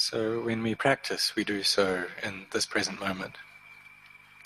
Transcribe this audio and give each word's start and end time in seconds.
So 0.00 0.42
when 0.42 0.62
we 0.62 0.76
practice, 0.76 1.34
we 1.34 1.42
do 1.42 1.64
so 1.64 2.04
in 2.22 2.46
this 2.52 2.64
present 2.64 3.00
moment. 3.00 3.34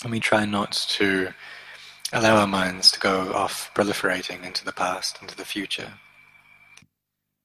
And 0.03 0.11
we 0.11 0.19
try 0.19 0.47
not 0.47 0.73
to 0.97 1.29
allow 2.15 2.37
our 2.37 2.47
minds 2.47 2.91
to 2.93 2.99
go 2.99 3.35
off 3.35 3.71
proliferating 3.75 4.47
into 4.47 4.65
the 4.65 4.73
past, 4.73 5.19
into 5.21 5.37
the 5.37 5.45
future. 5.45 5.93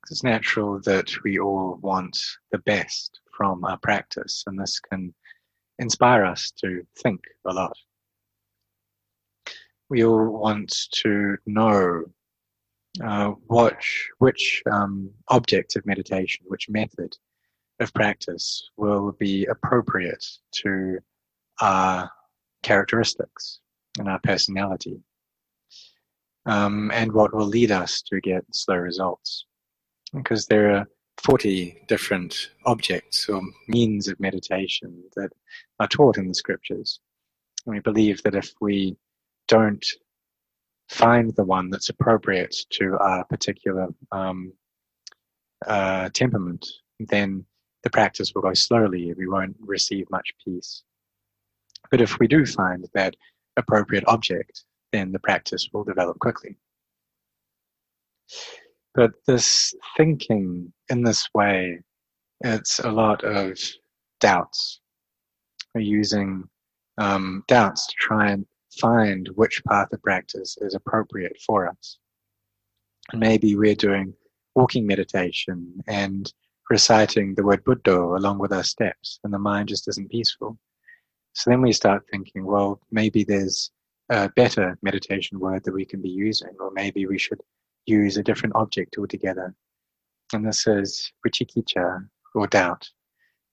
It's 0.10 0.24
natural 0.24 0.80
that 0.86 1.12
we 1.26 1.38
all 1.38 1.80
want 1.82 2.18
the 2.54 2.60
best 2.60 3.20
from 3.36 3.66
our 3.66 3.78
practice, 3.78 4.42
and 4.48 4.58
this 4.58 4.80
can 4.80 5.14
inspire 5.78 6.24
us 6.24 6.54
to 6.64 6.88
think 7.04 7.20
a 7.46 7.52
lot. 7.52 7.76
We 9.90 10.06
all 10.06 10.30
want 10.30 10.74
to 11.04 11.36
know 11.46 12.06
uh, 13.04 13.32
which, 13.50 14.10
which 14.20 14.64
um, 14.72 15.12
object 15.28 15.76
of 15.76 15.86
meditation, 15.86 16.46
which 16.48 16.70
method 16.70 17.14
of 17.80 17.94
practice 17.94 18.70
will 18.78 19.12
be 19.14 19.46
appropriate 19.46 20.26
to 20.64 21.00
our 21.62 22.10
characteristics 22.64 23.60
and 24.00 24.08
our 24.08 24.20
personality, 24.20 25.00
um, 26.46 26.92
and 26.94 27.12
what 27.12 27.34
will 27.34 27.46
lead 27.46 27.72
us 27.72 28.02
to 28.02 28.20
get 28.22 28.44
slow 28.52 28.76
results. 28.76 29.46
Because 30.14 30.46
there 30.46 30.76
are 30.76 30.88
40 31.24 31.84
different 31.88 32.52
objects 32.66 33.28
or 33.28 33.42
means 33.68 34.08
of 34.08 34.20
meditation 34.20 35.04
that 35.16 35.32
are 35.80 35.88
taught 35.88 36.18
in 36.18 36.28
the 36.28 36.34
scriptures. 36.34 37.00
And 37.66 37.76
we 37.76 37.82
believe 37.82 38.22
that 38.24 38.36
if 38.36 38.54
we 38.62 38.96
don't 39.48 39.86
find 40.90 41.36
the 41.36 41.44
one 41.44 41.70
that's 41.70 41.90
appropriate 41.90 42.56
to 42.72 42.98
our 43.00 43.26
particular 43.26 43.88
um, 44.12 44.54
uh, 45.66 46.10
temperament, 46.14 46.66
then 47.00 47.46
the 47.84 47.90
practice 47.90 48.34
will 48.34 48.42
go 48.42 48.54
slowly. 48.54 49.14
We 49.14 49.28
won't 49.28 49.56
receive 49.60 50.10
much 50.10 50.34
peace. 50.44 50.84
But 51.90 52.02
if 52.02 52.20
we 52.20 52.28
do 52.28 52.46
find 52.46 52.86
that 52.94 53.16
appropriate 53.56 54.04
object, 54.08 54.64
then 54.92 55.12
the 55.12 55.20
practice 55.20 55.70
will 55.72 55.84
develop 55.84 56.20
quickly. 56.20 56.58
But 58.94 59.12
this 59.26 59.74
thinking 59.96 60.74
in 60.90 61.04
this 61.04 61.28
way, 61.34 61.82
it's 62.42 62.80
a 62.80 62.92
lot 62.92 63.24
of 63.24 63.58
doubts. 64.20 64.82
We're 65.74 65.82
using 65.82 66.50
um, 66.98 67.44
doubts 67.48 67.88
to 67.88 67.94
try 68.00 68.32
and 68.32 68.46
find 68.80 69.30
which 69.36 69.64
path 69.66 69.94
of 69.94 70.02
practice 70.02 70.58
is 70.62 70.76
appropriate 70.76 71.38
for 71.46 71.68
us. 71.68 72.00
And 73.12 73.20
maybe 73.20 73.56
we're 73.56 73.76
doing 73.76 74.14
walking 74.56 74.88
meditation 74.88 75.74
and 75.88 76.32
reciting 76.70 77.34
the 77.36 77.44
word 77.44 77.64
Buddha 77.64 77.98
along 77.98 78.40
with 78.40 78.54
our 78.54 78.64
steps, 78.64 79.20
and 79.24 79.34
the 79.34 79.40
mind 79.40 79.70
just 79.70 79.88
isn't 79.88 80.12
peaceful. 80.12 80.58
So 81.34 81.50
then 81.50 81.62
we 81.62 81.72
start 81.72 82.04
thinking, 82.12 82.46
well, 82.46 82.82
maybe 82.92 83.24
there's 83.24 83.72
a 84.10 84.30
better 84.30 84.78
meditation 84.82 85.40
word 85.40 85.64
that 85.64 85.74
we 85.74 85.86
can 85.86 86.02
be 86.02 86.10
using, 86.10 86.56
or 86.60 86.72
maybe 86.72 87.06
we 87.06 87.20
should 87.20 87.42
use 87.86 88.18
a 88.18 88.24
different 88.24 88.56
object 88.56 88.98
altogether. 88.98 89.54
And 90.34 90.46
this 90.46 90.68
is 90.68 91.12
vicikiccha, 91.26 92.08
or 92.36 92.48
doubt, 92.48 92.90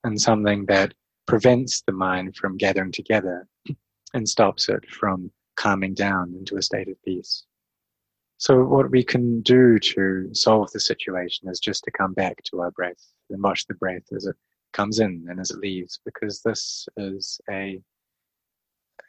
and 0.05 0.21
something 0.21 0.67
that 0.67 0.95
prevents 1.27 1.83
the 1.83 1.93
mind 1.93 2.37
from 2.37 2.57
gathering 2.57 2.93
together 2.93 3.47
and 4.15 4.29
stops 4.29 4.69
it 4.69 4.89
from 4.91 5.31
calming 5.57 5.95
down 5.95 6.35
into 6.39 6.57
a 6.57 6.63
state 6.63 6.89
of 6.89 7.03
peace. 7.05 7.45
So, 8.45 8.63
what 8.63 8.91
we 8.91 9.03
can 9.03 9.41
do 9.41 9.79
to 9.79 10.29
solve 10.35 10.71
the 10.71 10.79
situation 10.79 11.49
is 11.49 11.59
just 11.59 11.83
to 11.85 11.91
come 11.91 12.13
back 12.13 12.43
to 12.43 12.61
our 12.61 12.71
breath 12.73 13.03
and 13.31 13.43
watch 13.43 13.67
the 13.67 13.73
breath 13.73 14.03
as 14.15 14.27
it 14.27 14.37
comes 14.75 14.99
in 14.99 15.25
and 15.31 15.41
as 15.41 15.51
it 15.51 15.61
leaves, 15.61 15.99
because 16.05 16.43
this 16.43 16.87
is 16.99 17.41
a 17.51 17.81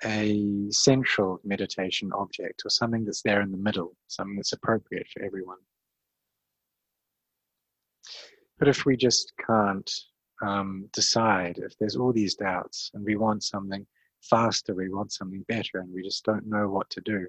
a 0.05 0.67
central 0.69 1.41
meditation 1.43 2.13
object 2.13 2.61
or 2.63 2.69
something 2.69 3.03
that's 3.03 3.23
there 3.23 3.41
in 3.41 3.51
the 3.51 3.57
middle, 3.57 3.97
something 4.07 4.37
that's 4.37 4.53
appropriate 4.53 5.07
for 5.09 5.21
everyone. 5.21 5.59
But 8.57 8.69
if 8.69 8.85
we 8.85 8.95
just 8.95 9.33
can't 9.45 9.91
um, 10.41 10.87
decide, 10.93 11.57
if 11.57 11.77
there's 11.77 11.97
all 11.97 12.13
these 12.13 12.35
doubts 12.35 12.89
and 12.93 13.03
we 13.03 13.17
want 13.17 13.43
something 13.43 13.85
faster, 14.21 14.73
we 14.73 14.87
want 14.87 15.11
something 15.11 15.43
better, 15.49 15.79
and 15.79 15.93
we 15.93 16.03
just 16.03 16.23
don't 16.23 16.47
know 16.47 16.69
what 16.69 16.89
to 16.91 17.01
do, 17.01 17.27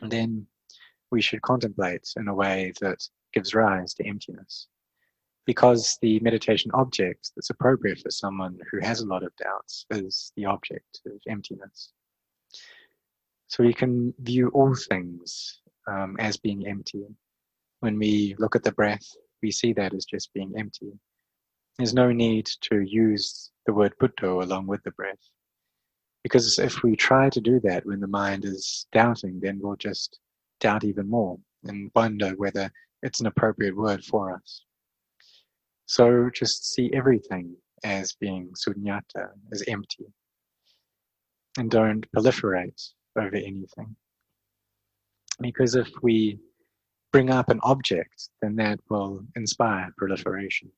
then 0.00 0.48
we 1.12 1.20
should 1.20 1.42
contemplate 1.42 2.08
in 2.16 2.26
a 2.26 2.34
way 2.34 2.72
that 2.80 3.06
gives 3.32 3.54
rise 3.54 3.94
to 3.94 4.06
emptiness. 4.06 4.66
Because 5.44 5.98
the 6.00 6.18
meditation 6.20 6.70
object 6.74 7.30
that's 7.36 7.50
appropriate 7.50 8.00
for 8.00 8.10
someone 8.10 8.58
who 8.70 8.78
has 8.80 9.00
a 9.00 9.06
lot 9.06 9.22
of 9.22 9.36
doubts 9.36 9.86
is 9.90 10.32
the 10.36 10.46
object 10.46 11.00
of 11.06 11.12
emptiness. 11.28 11.92
So 13.48 13.62
we 13.62 13.74
can 13.74 14.14
view 14.20 14.48
all 14.54 14.74
things 14.74 15.60
um, 15.86 16.16
as 16.18 16.36
being 16.36 16.66
empty. 16.66 17.04
When 17.80 17.98
we 17.98 18.34
look 18.38 18.56
at 18.56 18.62
the 18.62 18.72
breath, 18.72 19.06
we 19.42 19.50
see 19.50 19.72
that 19.74 19.92
as 19.94 20.04
just 20.04 20.32
being 20.32 20.54
empty. 20.56 20.92
There's 21.76 21.94
no 21.94 22.12
need 22.12 22.48
to 22.62 22.80
use 22.80 23.50
the 23.66 23.72
word 23.72 23.94
Buddha 23.98 24.30
along 24.30 24.68
with 24.68 24.82
the 24.84 24.92
breath. 24.92 25.28
Because 26.22 26.58
if 26.58 26.82
we 26.84 26.94
try 26.94 27.28
to 27.30 27.40
do 27.40 27.58
that 27.60 27.84
when 27.84 27.98
the 27.98 28.06
mind 28.06 28.44
is 28.44 28.86
doubting, 28.92 29.40
then 29.40 29.58
we'll 29.60 29.76
just 29.76 30.20
doubt 30.62 30.84
even 30.84 31.10
more 31.10 31.36
and 31.64 31.90
wonder 31.94 32.30
whether 32.36 32.70
it's 33.02 33.20
an 33.20 33.26
appropriate 33.26 33.76
word 33.76 34.02
for 34.04 34.34
us. 34.34 34.64
So 35.86 36.30
just 36.32 36.72
see 36.72 36.90
everything 36.94 37.54
as 37.84 38.14
being 38.14 38.50
sunyata, 38.54 39.28
as 39.52 39.64
empty, 39.66 40.06
and 41.58 41.70
don't 41.70 42.06
proliferate 42.12 42.80
over 43.18 43.36
anything. 43.36 43.96
Because 45.40 45.74
if 45.74 45.90
we 46.00 46.38
bring 47.12 47.30
up 47.30 47.50
an 47.50 47.60
object, 47.64 48.28
then 48.40 48.54
that 48.56 48.78
will 48.88 49.24
inspire 49.34 49.92
proliferation. 49.98 50.70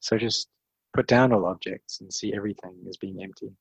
So 0.00 0.18
just 0.18 0.48
put 0.94 1.06
down 1.06 1.32
all 1.32 1.46
objects 1.46 2.00
and 2.00 2.12
see 2.12 2.34
everything 2.34 2.74
as 2.88 2.96
being 2.96 3.22
empty 3.22 3.52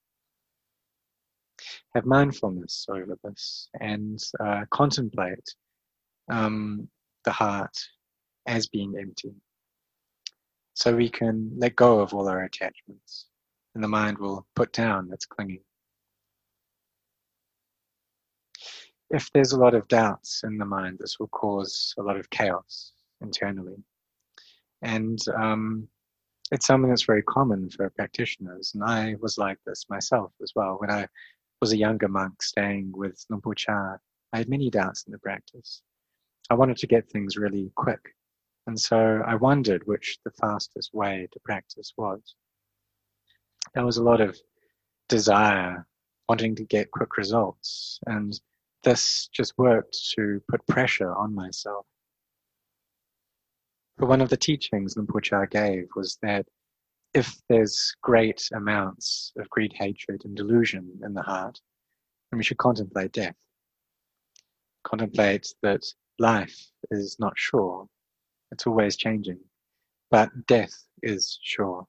have 1.95 2.05
mindfulness 2.05 2.85
over 2.89 3.17
this 3.23 3.69
and 3.79 4.19
uh, 4.39 4.66
contemplate 4.69 5.55
um, 6.29 6.88
the 7.25 7.31
heart 7.31 7.77
as 8.47 8.67
being 8.67 8.95
empty. 8.99 9.33
So 10.73 10.95
we 10.95 11.09
can 11.09 11.51
let 11.57 11.75
go 11.75 11.99
of 11.99 12.13
all 12.13 12.27
our 12.27 12.44
attachments 12.44 13.27
and 13.75 13.83
the 13.83 13.88
mind 13.88 14.17
will 14.17 14.45
put 14.55 14.73
down 14.73 15.09
its 15.11 15.25
clinging. 15.25 15.61
If 19.09 19.29
there's 19.33 19.51
a 19.51 19.59
lot 19.59 19.75
of 19.75 19.88
doubts 19.88 20.43
in 20.43 20.57
the 20.57 20.66
mind, 20.66 20.97
this 20.99 21.19
will 21.19 21.28
cause 21.28 21.93
a 21.99 22.01
lot 22.01 22.17
of 22.17 22.29
chaos 22.29 22.93
internally. 23.22 23.75
And 24.81 25.19
um, 25.35 25.88
it's 26.51 26.66
something 26.66 26.89
that's 26.89 27.03
very 27.03 27.23
common 27.23 27.69
for 27.69 27.89
practitioners. 27.89 28.72
And 28.73 28.83
I 28.83 29.16
was 29.22 29.38
like 29.38 29.57
this 29.66 29.85
myself 29.89 30.31
as 30.41 30.53
well. 30.55 30.78
When 30.79 30.89
I 30.89 31.07
was 31.61 31.72
a 31.72 31.77
younger 31.77 32.07
monk 32.07 32.41
staying 32.41 32.91
with 32.94 33.23
Luang 33.29 33.41
Por 33.41 33.53
Chah, 33.53 33.97
I 34.33 34.38
had 34.38 34.49
many 34.49 34.69
doubts 34.72 35.03
in 35.05 35.11
the 35.11 35.19
practice. 35.19 35.83
I 36.49 36.55
wanted 36.55 36.77
to 36.77 36.88
get 36.88 37.09
things 37.09 37.38
really 37.38 37.72
quick. 37.75 38.16
And 38.67 38.79
so 38.79 39.22
I 39.25 39.35
wondered 39.35 39.85
which 39.85 40.17
the 40.25 40.31
fastest 40.31 40.91
way 40.94 41.27
to 41.31 41.39
practice 41.45 41.94
was. 41.97 42.35
There 43.75 43.85
was 43.85 43.97
a 43.97 44.03
lot 44.03 44.22
of 44.22 44.38
desire, 45.07 45.85
wanting 46.27 46.55
to 46.55 46.63
get 46.63 46.91
quick 46.91 47.16
results. 47.17 47.99
And 48.07 48.39
this 48.83 49.28
just 49.28 49.57
worked 49.57 49.95
to 50.16 50.41
put 50.49 50.66
pressure 50.67 51.13
on 51.13 51.35
myself. 51.35 51.85
But 53.97 54.09
one 54.09 54.22
of 54.22 54.29
the 54.29 54.38
teachings 54.38 54.96
Luang 54.96 55.08
Por 55.08 55.22
Chah 55.22 55.46
gave 55.46 55.90
was 55.96 56.17
that 56.23 56.47
if 57.13 57.35
there's 57.49 57.93
great 58.02 58.41
amounts 58.53 59.34
of 59.37 59.49
greed, 59.49 59.73
hatred, 59.75 60.23
and 60.25 60.35
delusion 60.35 60.99
in 61.03 61.13
the 61.13 61.22
heart, 61.22 61.59
then 62.31 62.37
we 62.37 62.43
should 62.43 62.58
contemplate 62.58 63.11
death. 63.11 63.35
Contemplate 64.84 65.53
that 65.61 65.84
life 66.19 66.58
is 66.90 67.17
not 67.19 67.34
sure, 67.35 67.87
it's 68.52 68.67
always 68.67 68.96
changing, 68.96 69.40
but 70.09 70.29
death 70.47 70.73
is 71.03 71.40
sure. 71.43 71.85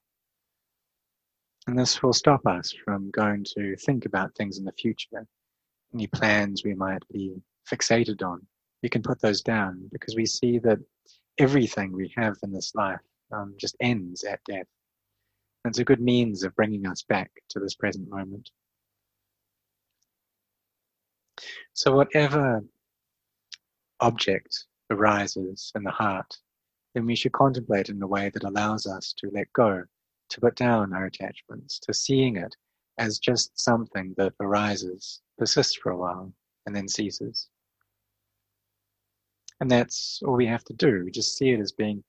And 1.66 1.78
this 1.78 2.02
will 2.02 2.12
stop 2.12 2.44
us 2.46 2.74
from 2.84 3.10
going 3.12 3.44
to 3.56 3.76
think 3.76 4.04
about 4.04 4.34
things 4.34 4.58
in 4.58 4.64
the 4.64 4.72
future, 4.72 5.26
any 5.94 6.08
plans 6.08 6.64
we 6.64 6.74
might 6.74 7.02
be 7.12 7.36
fixated 7.70 8.22
on. 8.22 8.44
We 8.82 8.88
can 8.88 9.02
put 9.02 9.20
those 9.20 9.42
down 9.42 9.88
because 9.92 10.16
we 10.16 10.26
see 10.26 10.58
that 10.60 10.80
everything 11.38 11.92
we 11.92 12.12
have 12.16 12.34
in 12.42 12.52
this 12.52 12.74
life 12.74 13.00
um, 13.32 13.54
just 13.58 13.76
ends 13.80 14.24
at 14.24 14.40
death. 14.44 14.66
It's 15.64 15.78
a 15.78 15.84
good 15.84 16.00
means 16.00 16.42
of 16.42 16.56
bringing 16.56 16.86
us 16.86 17.02
back 17.02 17.30
to 17.50 17.60
this 17.60 17.74
present 17.74 18.08
moment. 18.08 18.50
So, 21.72 21.94
whatever 21.94 22.62
object 24.00 24.66
arises 24.90 25.72
in 25.74 25.84
the 25.84 25.90
heart, 25.90 26.36
then 26.94 27.06
we 27.06 27.14
should 27.14 27.32
contemplate 27.32 27.88
in 27.88 28.02
a 28.02 28.06
way 28.06 28.30
that 28.30 28.44
allows 28.44 28.86
us 28.86 29.14
to 29.18 29.30
let 29.32 29.52
go, 29.52 29.84
to 30.30 30.40
put 30.40 30.56
down 30.56 30.92
our 30.92 31.06
attachments, 31.06 31.78
to 31.80 31.94
seeing 31.94 32.36
it 32.36 32.54
as 32.98 33.18
just 33.18 33.58
something 33.58 34.14
that 34.16 34.34
arises, 34.40 35.20
persists 35.38 35.76
for 35.76 35.92
a 35.92 35.96
while, 35.96 36.32
and 36.66 36.74
then 36.74 36.88
ceases. 36.88 37.48
And 39.60 39.70
that's 39.70 40.20
all 40.26 40.34
we 40.34 40.46
have 40.46 40.64
to 40.64 40.74
do. 40.74 41.04
We 41.04 41.12
just 41.12 41.36
see 41.36 41.50
it 41.50 41.60
as 41.60 41.72
being 41.72 42.02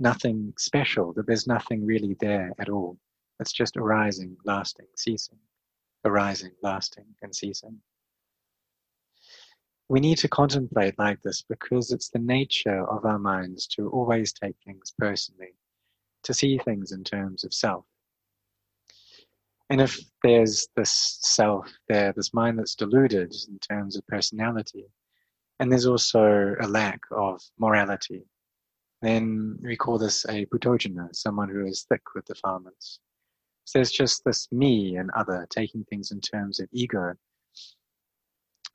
nothing 0.00 0.54
special, 0.58 1.12
that 1.14 1.26
there's 1.26 1.46
nothing 1.46 1.84
really 1.84 2.16
there 2.20 2.52
at 2.58 2.68
all. 2.68 2.98
It's 3.40 3.52
just 3.52 3.76
arising, 3.76 4.36
lasting, 4.44 4.86
ceasing, 4.96 5.38
arising, 6.04 6.52
lasting, 6.62 7.06
and 7.22 7.34
ceasing. 7.34 7.78
We 9.88 10.00
need 10.00 10.18
to 10.18 10.28
contemplate 10.28 10.98
like 10.98 11.22
this 11.22 11.42
because 11.48 11.92
it's 11.92 12.10
the 12.10 12.18
nature 12.18 12.86
of 12.88 13.04
our 13.04 13.18
minds 13.18 13.66
to 13.68 13.88
always 13.88 14.32
take 14.32 14.56
things 14.64 14.92
personally, 14.98 15.54
to 16.24 16.34
see 16.34 16.58
things 16.58 16.92
in 16.92 17.04
terms 17.04 17.44
of 17.44 17.54
self. 17.54 17.84
And 19.70 19.80
if 19.80 19.98
there's 20.22 20.68
this 20.76 21.18
self 21.22 21.70
there, 21.88 22.12
this 22.12 22.34
mind 22.34 22.58
that's 22.58 22.74
deluded 22.74 23.34
in 23.48 23.58
terms 23.58 23.96
of 23.96 24.06
personality, 24.06 24.86
and 25.60 25.70
there's 25.70 25.86
also 25.86 26.54
a 26.60 26.66
lack 26.66 27.00
of 27.10 27.40
morality, 27.58 28.24
then 29.02 29.58
we 29.62 29.76
call 29.76 29.98
this 29.98 30.24
a 30.26 30.46
puthujjana, 30.46 31.14
someone 31.14 31.48
who 31.48 31.66
is 31.66 31.86
thick 31.88 32.02
with 32.14 32.24
defilements. 32.26 33.00
So 33.64 33.78
there's 33.78 33.92
just 33.92 34.24
this 34.24 34.50
me 34.50 34.96
and 34.96 35.10
other 35.10 35.46
taking 35.50 35.84
things 35.84 36.10
in 36.10 36.20
terms 36.20 36.58
of 36.58 36.68
ego. 36.72 37.14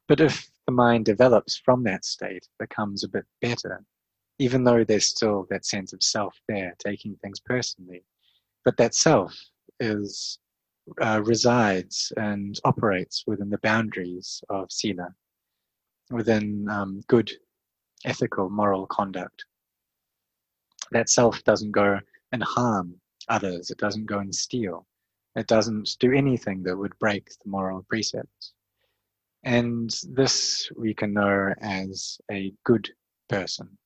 But 0.08 0.22
if 0.22 0.50
the 0.66 0.74
mind 0.74 1.06
develops 1.06 1.58
from 1.58 1.84
that 1.84 2.06
state, 2.06 2.48
becomes 2.60 3.04
a 3.04 3.10
bit 3.10 3.26
better, 3.42 3.84
even 4.40 4.64
though 4.64 4.84
there's 4.84 5.08
still 5.08 5.48
that 5.50 5.66
sense 5.66 5.94
of 5.94 6.04
self 6.04 6.40
there, 6.48 6.76
taking 6.80 7.16
things 7.18 7.40
personally, 7.40 8.04
but 8.64 8.78
that 8.78 8.96
self 8.96 9.36
is 9.80 10.40
uh, 11.02 11.22
resides 11.24 12.12
and 12.18 12.60
operates 12.66 13.24
within 13.26 13.50
the 13.50 13.58
boundaries 13.60 14.44
of 14.50 14.72
sila, 14.72 15.08
within 16.12 16.68
um, 16.70 17.02
good 17.08 17.32
ethical 18.06 18.50
moral 18.50 18.86
conduct. 18.88 19.46
That 20.94 21.10
self 21.10 21.44
doesn't 21.44 21.72
go 21.72 22.00
and 22.32 22.44
harm 22.44 22.96
others, 23.30 23.70
it 23.70 23.78
doesn't 23.78 24.06
go 24.06 24.20
and 24.20 24.34
steal, 24.34 24.86
it 25.36 25.48
doesn't 25.48 25.98
do 26.00 26.14
anything 26.14 26.64
that 26.64 26.78
would 26.78 26.98
break 27.00 27.28
the 27.30 27.50
moral 27.50 27.86
precepts. 27.90 28.54
And 29.44 29.94
this 30.10 30.70
we 30.78 30.94
can 30.94 31.14
know 31.14 31.54
as 31.60 32.18
a 32.32 32.54
good 32.64 32.90
person, 33.28 33.78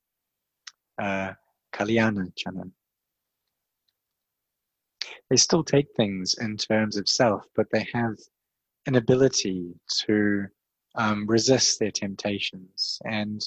uh, 1.00 1.34
Kalyana 1.74 2.32
Chanan 2.36 2.72
they 5.30 5.38
still 5.38 5.64
take 5.64 5.88
things 5.96 6.36
in 6.36 6.58
terms 6.58 6.98
of 6.98 7.10
self, 7.10 7.46
but 7.56 7.68
they 7.72 7.88
have 7.94 8.16
an 8.86 8.96
ability 8.96 9.74
to 10.06 10.46
um, 10.96 11.28
resist 11.28 11.80
their 11.80 11.92
temptations 11.92 13.00
and 13.06 13.42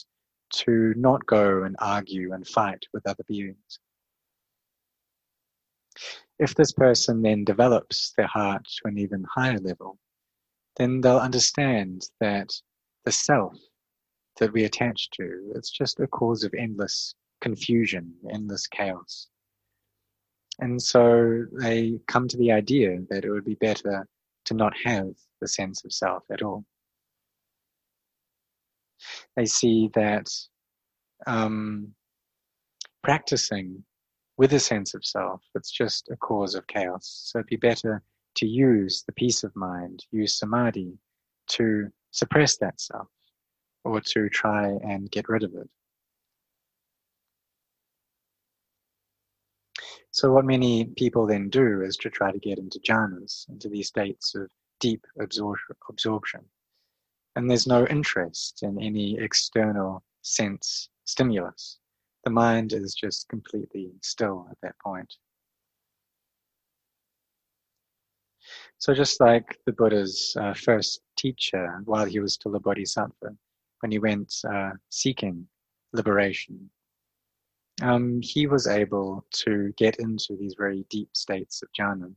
to 0.51 0.95
not 0.97 1.25
go 1.27 1.65
and 1.65 1.77
argue 1.79 2.33
and 2.33 2.47
fight 2.47 2.85
with 2.93 3.07
other 3.07 3.25
beings. 3.27 3.79
If 6.39 6.55
this 6.55 6.73
person 6.73 7.23
then 7.23 7.45
develops 7.45 8.13
their 8.17 8.27
heart 8.27 8.65
to 8.65 8.89
an 8.89 8.99
even 8.99 9.25
higher 9.25 9.59
level, 9.59 9.99
then 10.77 11.01
they'll 11.01 11.19
understand 11.19 12.09
that 12.21 12.51
the 13.05 13.13
self 13.13 13.55
that 14.39 14.53
we 14.53 14.65
attach 14.65 15.11
to, 15.11 15.53
it's 15.55 15.71
just 15.71 16.01
a 16.01 16.07
cause 16.07 16.45
of 16.45 16.55
endless 16.55 17.15
confusion, 17.41 18.15
endless 18.31 18.67
chaos. 18.67 19.29
And 20.61 20.81
so 20.81 21.47
they 21.53 22.01
come 22.07 22.29
to 22.29 22.37
the 22.37 22.53
idea 22.53 22.99
that 23.09 23.25
it 23.25 23.31
would 23.31 23.45
be 23.45 23.55
better 23.55 24.07
to 24.47 24.55
not 24.55 24.75
have 24.85 25.09
the 25.41 25.49
sense 25.49 25.85
of 25.85 25.93
self 25.93 26.23
at 26.31 26.43
all. 26.43 26.65
They 29.37 29.47
see 29.47 29.91
that 29.95 30.29
um, 31.27 31.95
practicing 33.03 33.85
with 34.37 34.53
a 34.53 34.61
sense 34.61 34.95
of 34.95 35.05
self, 35.05 35.43
it's 35.55 35.71
just 35.71 36.09
a 36.11 36.17
cause 36.17 36.55
of 36.55 36.67
chaos. 36.67 37.21
So 37.25 37.39
it'd 37.39 37.49
be 37.49 37.57
better 37.57 38.03
to 38.37 38.47
use 38.47 39.05
the 39.07 39.13
peace 39.13 39.45
of 39.45 39.55
mind, 39.55 40.05
use 40.11 40.39
samadhi 40.39 40.99
to 41.49 41.89
suppress 42.11 42.57
that 42.59 42.81
self 42.81 43.09
or 43.85 44.01
to 44.01 44.29
try 44.29 44.69
and 44.69 45.11
get 45.11 45.29
rid 45.29 45.43
of 45.43 45.55
it. 45.55 45.69
So 50.13 50.33
what 50.33 50.45
many 50.45 50.87
people 50.97 51.27
then 51.27 51.51
do 51.51 51.83
is 51.83 51.97
to 51.99 52.11
try 52.11 52.33
to 52.33 52.39
get 52.39 52.59
into 52.59 52.81
jhanas, 52.81 53.49
into 53.49 53.69
these 53.69 53.89
states 53.89 54.35
of 54.35 54.51
deep 54.81 55.05
absorption. 55.21 56.41
And 57.37 57.49
there's 57.49 57.67
no 57.67 57.87
interest 57.87 58.63
in 58.63 58.81
any 58.83 59.19
external 59.19 60.03
sense 60.23 60.89
stimulus. 61.05 61.79
The 62.25 62.31
mind 62.31 62.73
is 62.73 62.95
just 62.95 63.29
completely 63.29 63.93
still 64.03 64.47
at 64.51 64.59
that 64.63 64.75
point. 64.85 65.13
So 68.79 68.95
just 68.95 69.21
like 69.21 69.59
the 69.67 69.73
Buddha's 69.73 70.35
uh, 70.41 70.55
first 70.55 71.03
teacher, 71.17 71.83
while 71.85 72.07
he 72.07 72.19
was 72.19 72.35
still 72.35 72.55
a 72.57 72.61
bodhisattva, 72.61 73.37
when 73.81 73.93
he 73.93 73.99
went 73.99 74.35
uh, 74.51 74.71
seeking 74.89 75.47
liberation, 75.93 76.71
um, 77.83 78.21
he 78.23 78.47
was 78.47 78.67
able 78.67 79.25
to 79.45 79.73
get 79.77 79.97
into 79.97 80.37
these 80.37 80.55
very 80.59 80.85
deep 80.91 81.09
states 81.15 81.63
of 81.63 81.69
jhana. 81.79 82.13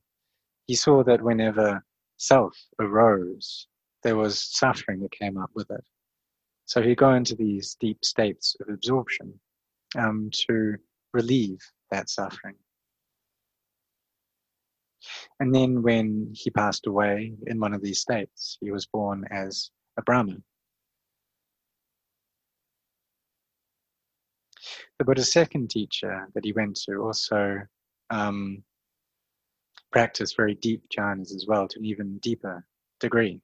He 0.65 0.75
saw 0.75 1.03
that 1.03 1.21
whenever 1.21 1.85
self 2.17 2.57
arose, 2.79 3.67
there 4.03 4.15
was 4.15 4.39
suffering 4.39 4.99
that 5.01 5.11
came 5.11 5.37
up 5.37 5.51
with 5.55 5.69
it. 5.71 5.83
So 6.65 6.81
he'd 6.81 6.97
go 6.97 7.13
into 7.13 7.35
these 7.35 7.75
deep 7.79 8.03
states 8.03 8.55
of 8.61 8.73
absorption 8.73 9.39
um, 9.97 10.29
to 10.47 10.75
relieve 11.13 11.59
that 11.91 12.09
suffering. 12.09 12.55
And 15.39 15.53
then 15.53 15.81
when 15.81 16.31
he 16.33 16.49
passed 16.49 16.87
away 16.87 17.33
in 17.47 17.59
one 17.59 17.73
of 17.73 17.81
these 17.81 17.99
states, 17.99 18.57
he 18.61 18.71
was 18.71 18.85
born 18.85 19.25
as 19.29 19.69
a 19.97 20.01
Brahmin. 20.01 20.43
The 24.99 25.05
Buddha's 25.05 25.33
second 25.33 25.69
teacher 25.69 26.29
that 26.33 26.45
he 26.45 26.53
went 26.53 26.77
to 26.85 26.97
also 26.97 27.61
um, 28.09 28.63
practiced 29.91 30.37
very 30.37 30.55
deep 30.55 30.83
jhanas 30.95 31.35
as 31.35 31.45
well 31.47 31.67
to 31.67 31.79
an 31.79 31.85
even 31.85 32.19
deeper 32.19 32.65
degree. 32.99 33.41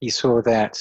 He 0.00 0.10
saw 0.10 0.42
that 0.42 0.78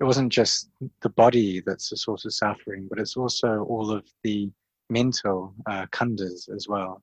it 0.00 0.04
wasn't 0.04 0.32
just 0.32 0.70
the 1.02 1.10
body 1.10 1.62
that's 1.64 1.90
the 1.90 1.96
source 1.96 2.24
of 2.24 2.34
suffering, 2.34 2.86
but 2.88 2.98
it's 2.98 3.16
also 3.16 3.64
all 3.68 3.90
of 3.90 4.04
the 4.22 4.50
mental 4.90 5.54
uh, 5.66 5.86
khandhas 5.86 6.48
as 6.54 6.66
well. 6.68 7.02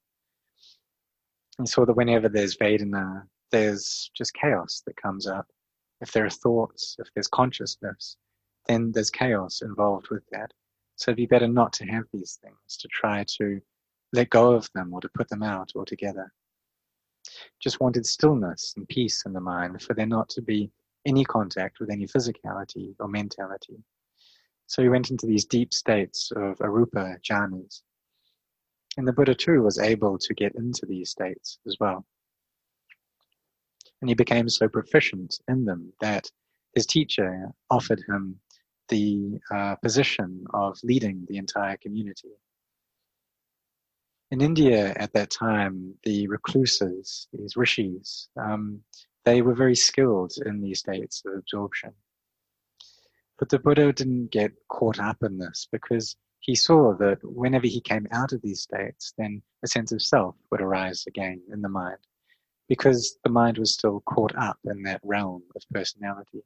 He 1.60 1.68
saw 1.68 1.86
that 1.86 1.96
whenever 1.96 2.30
there's 2.30 2.58
Vedana, 2.58 3.24
there's 3.52 4.12
just 4.16 4.34
chaos 4.34 4.82
that 4.86 4.96
comes 4.98 5.28
up. 5.28 5.48
If 6.02 6.12
there 6.12 6.26
are 6.26 6.30
thoughts, 6.30 6.96
if 7.00 7.08
there's 7.14 7.28
consciousness, 7.28 8.18
then 8.68 8.92
there's 8.92 9.10
chaos 9.10 9.62
involved 9.62 10.10
with 10.10 10.24
that. 10.32 10.52
So 10.96 11.12
it'd 11.12 11.18
be 11.18 11.26
better 11.26 11.48
not 11.48 11.74
to 11.74 11.86
have 11.86 12.04
these 12.14 12.40
things, 12.44 12.78
to 12.80 12.88
try 12.88 13.26
to 13.38 13.60
let 14.14 14.30
go 14.30 14.54
of 14.54 14.70
them 14.74 14.94
or 14.94 15.02
to 15.02 15.10
put 15.16 15.30
them 15.30 15.44
out 15.44 15.72
altogether. 15.76 16.32
Just 17.60 17.80
wanted 17.80 18.06
stillness 18.06 18.74
and 18.76 18.88
peace 18.88 19.24
in 19.26 19.34
the 19.34 19.40
mind 19.40 19.82
for 19.82 19.94
there 19.94 20.06
not 20.06 20.30
to 20.30 20.42
be 20.42 20.72
any 21.06 21.24
contact 21.26 21.80
with 21.80 21.90
any 21.90 22.06
physicality 22.06 22.96
or 23.00 23.08
mentality. 23.08 23.78
So 24.68 24.82
he 24.82 24.90
went 24.90 25.12
into 25.12 25.26
these 25.26 25.46
deep 25.46 25.74
states 25.74 26.32
of 26.36 26.58
arupa 26.60 27.18
jhanas. 27.22 27.82
And 28.98 29.08
the 29.08 29.14
Buddha 29.14 29.36
too 29.36 29.62
was 29.64 29.80
able 29.80 30.18
to 30.18 30.34
get 30.34 30.56
into 30.56 30.86
these 30.86 31.10
states 31.10 31.60
as 31.68 31.78
well. 31.80 32.06
And 34.02 34.10
he 34.10 34.16
became 34.16 34.50
so 34.50 34.68
proficient 34.68 35.40
in 35.48 35.66
them 35.66 35.94
that 36.02 36.30
his 36.76 36.86
teacher 36.86 37.52
offered 37.70 38.02
him 38.08 38.40
the 38.90 39.40
uh, 39.54 39.76
position 39.76 40.46
of 40.54 40.78
leading 40.84 41.26
the 41.28 41.38
entire 41.38 41.78
community. 41.78 42.32
In 44.32 44.42
India 44.42 44.94
at 44.96 45.12
that 45.14 45.30
time, 45.30 45.96
the 46.04 46.28
recluses, 46.28 47.28
these 47.34 47.58
rishis, 47.58 48.30
um, 48.40 48.82
they 49.26 49.42
were 49.42 49.54
very 49.54 49.76
skilled 49.76 50.34
in 50.46 50.62
these 50.62 50.80
states 50.80 51.24
of 51.26 51.34
absorption. 51.34 51.94
But 53.40 53.50
the 53.50 53.60
Buddha 53.60 53.92
didn't 53.94 54.32
get 54.32 54.52
caught 54.70 55.00
up 55.00 55.24
in 55.24 55.38
this 55.38 55.68
because 55.72 56.16
he 56.40 56.56
saw 56.56 56.96
that 56.98 57.20
whenever 57.24 57.68
he 57.68 57.82
came 57.82 58.08
out 58.12 58.34
of 58.34 58.42
these 58.42 58.62
states, 58.62 59.14
then 59.18 59.42
a 59.64 59.68
sense 59.68 59.92
of 59.92 60.02
self 60.02 60.36
would 60.50 60.62
arise 60.62 61.06
again 61.08 61.42
in 61.52 61.62
the 61.62 61.70
mind 61.70 61.98
because 62.68 63.18
the 63.24 63.30
mind 63.30 63.58
was 63.58 63.74
still 63.74 64.02
caught 64.06 64.36
up 64.38 64.58
in 64.66 64.82
that 64.84 65.02
realm 65.04 65.44
of 65.56 65.64
personality. 65.74 66.42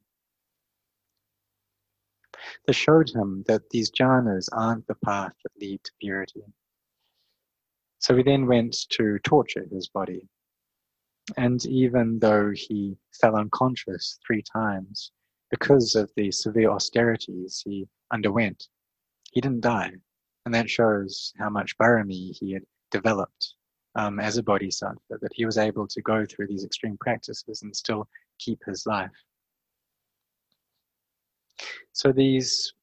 They 2.66 2.72
showed 2.72 3.08
him 3.10 3.44
that 3.46 3.70
these 3.70 3.90
jhanas 3.90 4.48
aren't 4.52 4.86
the 4.86 4.96
path 4.96 5.32
that 5.42 5.60
lead 5.60 5.82
to 5.84 5.92
purity. 6.00 6.42
So 7.98 8.16
he 8.16 8.22
then 8.22 8.46
went 8.46 8.76
to 8.90 9.18
torture 9.20 9.66
his 9.70 9.88
body. 9.88 10.28
And 11.36 11.64
even 11.66 12.18
though 12.18 12.52
he 12.54 12.96
fell 13.20 13.36
unconscious 13.36 14.18
three 14.26 14.42
times 14.42 15.10
because 15.50 15.94
of 15.94 16.10
the 16.16 16.30
severe 16.30 16.70
austerities 16.70 17.62
he 17.64 17.86
underwent, 18.12 18.68
he 19.32 19.40
didn't 19.40 19.60
die. 19.60 19.92
And 20.44 20.54
that 20.54 20.70
shows 20.70 21.32
how 21.38 21.50
much 21.50 21.76
barami 21.78 22.36
he 22.38 22.52
had 22.52 22.62
developed 22.90 23.54
um, 23.96 24.20
as 24.20 24.36
a 24.36 24.42
bodhisattva, 24.42 25.18
that 25.20 25.32
he 25.32 25.44
was 25.44 25.58
able 25.58 25.86
to 25.88 26.02
go 26.02 26.24
through 26.24 26.46
these 26.46 26.64
extreme 26.64 26.96
practices 27.00 27.62
and 27.62 27.74
still 27.74 28.08
keep 28.38 28.60
his 28.66 28.86
life. 28.86 29.10
So 31.92 32.12
these 32.12 32.74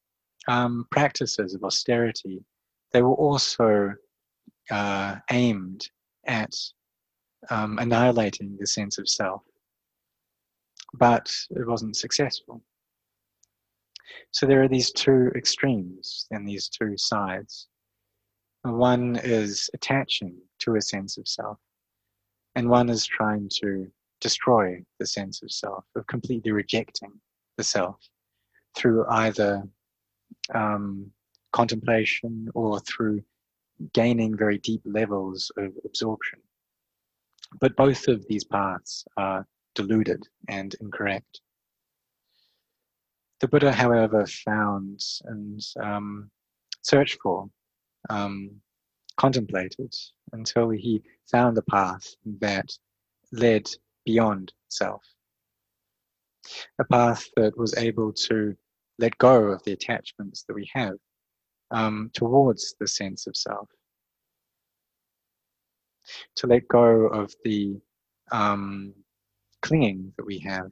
um, 0.48 0.86
practices 0.90 1.54
of 1.54 1.62
austerity, 1.62 2.44
they 2.92 3.00
were 3.00 3.14
also 3.14 3.94
uh, 4.70 5.16
aimed 5.30 5.88
at 6.26 6.52
um, 7.50 7.78
annihilating 7.78 8.56
the 8.58 8.66
sense 8.66 8.98
of 8.98 9.08
self, 9.08 9.42
but 10.94 11.34
it 11.50 11.66
wasn't 11.66 11.96
successful. 11.96 12.62
So 14.30 14.46
there 14.46 14.62
are 14.62 14.68
these 14.68 14.92
two 14.92 15.30
extremes 15.34 16.26
and 16.30 16.46
these 16.46 16.68
two 16.68 16.96
sides. 16.96 17.68
One 18.62 19.16
is 19.22 19.70
attaching 19.74 20.36
to 20.60 20.76
a 20.76 20.82
sense 20.82 21.18
of 21.18 21.28
self, 21.28 21.58
and 22.54 22.68
one 22.68 22.88
is 22.88 23.06
trying 23.06 23.48
to 23.60 23.90
destroy 24.20 24.82
the 24.98 25.06
sense 25.06 25.42
of 25.42 25.52
self, 25.52 25.84
of 25.96 26.06
completely 26.06 26.52
rejecting 26.52 27.12
the 27.56 27.64
self 27.64 27.96
through 28.74 29.06
either 29.08 29.62
um, 30.54 31.10
contemplation 31.52 32.48
or 32.54 32.80
through 32.80 33.22
gaining 33.92 34.36
very 34.36 34.58
deep 34.58 34.82
levels 34.84 35.50
of 35.56 35.72
absorption. 35.84 36.40
But 37.60 37.76
both 37.76 38.08
of 38.08 38.26
these 38.28 38.44
paths 38.44 39.04
are 39.16 39.46
deluded 39.74 40.26
and 40.48 40.74
incorrect. 40.80 41.40
The 43.40 43.48
Buddha, 43.48 43.72
however, 43.72 44.26
found 44.26 45.00
and 45.24 45.60
um, 45.80 46.30
searched 46.82 47.18
for, 47.22 47.48
um, 48.10 48.60
contemplated 49.16 49.94
until 50.32 50.70
he 50.70 51.02
found 51.30 51.56
the 51.56 51.62
path 51.62 52.06
that 52.40 52.70
led 53.32 53.68
beyond 54.04 54.52
self. 54.68 55.02
A 56.78 56.84
path 56.84 57.24
that 57.36 57.56
was 57.56 57.76
able 57.76 58.12
to 58.12 58.54
let 58.98 59.16
go 59.18 59.44
of 59.44 59.62
the 59.64 59.72
attachments 59.72 60.44
that 60.44 60.54
we 60.54 60.68
have 60.72 60.94
um, 61.70 62.10
towards 62.12 62.74
the 62.78 62.86
sense 62.88 63.26
of 63.26 63.36
self. 63.36 63.68
To 66.36 66.46
let 66.46 66.68
go 66.68 67.06
of 67.06 67.34
the 67.44 67.80
um, 68.32 68.94
clinging 69.62 70.12
that 70.16 70.26
we 70.26 70.38
have. 70.40 70.70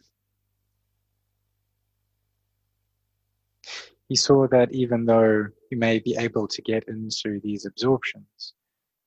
He 4.09 4.17
saw 4.17 4.47
that 4.49 4.73
even 4.73 5.07
though 5.07 5.47
you 5.71 5.79
may 5.79 5.99
be 5.99 6.17
able 6.19 6.47
to 6.49 6.63
get 6.63 6.85
into 6.89 7.41
these 7.43 7.65
absorptions, 7.65 8.53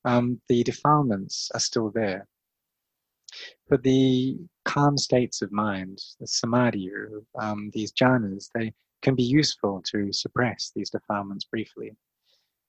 um, 0.04 0.40
the 0.48 0.64
defilements 0.64 1.50
are 1.54 1.60
still 1.60 1.90
there. 1.90 2.26
But 3.68 3.82
the 3.82 4.36
calm 4.64 4.96
states 4.96 5.42
of 5.42 5.52
mind, 5.52 5.98
the 6.18 6.26
samadhi, 6.26 6.90
um, 7.38 7.70
these 7.72 7.92
jhanas, 7.92 8.48
they 8.54 8.72
can 9.02 9.14
be 9.14 9.22
useful 9.22 9.82
to 9.92 10.12
suppress 10.12 10.72
these 10.74 10.90
defilements 10.90 11.44
briefly. 11.44 11.92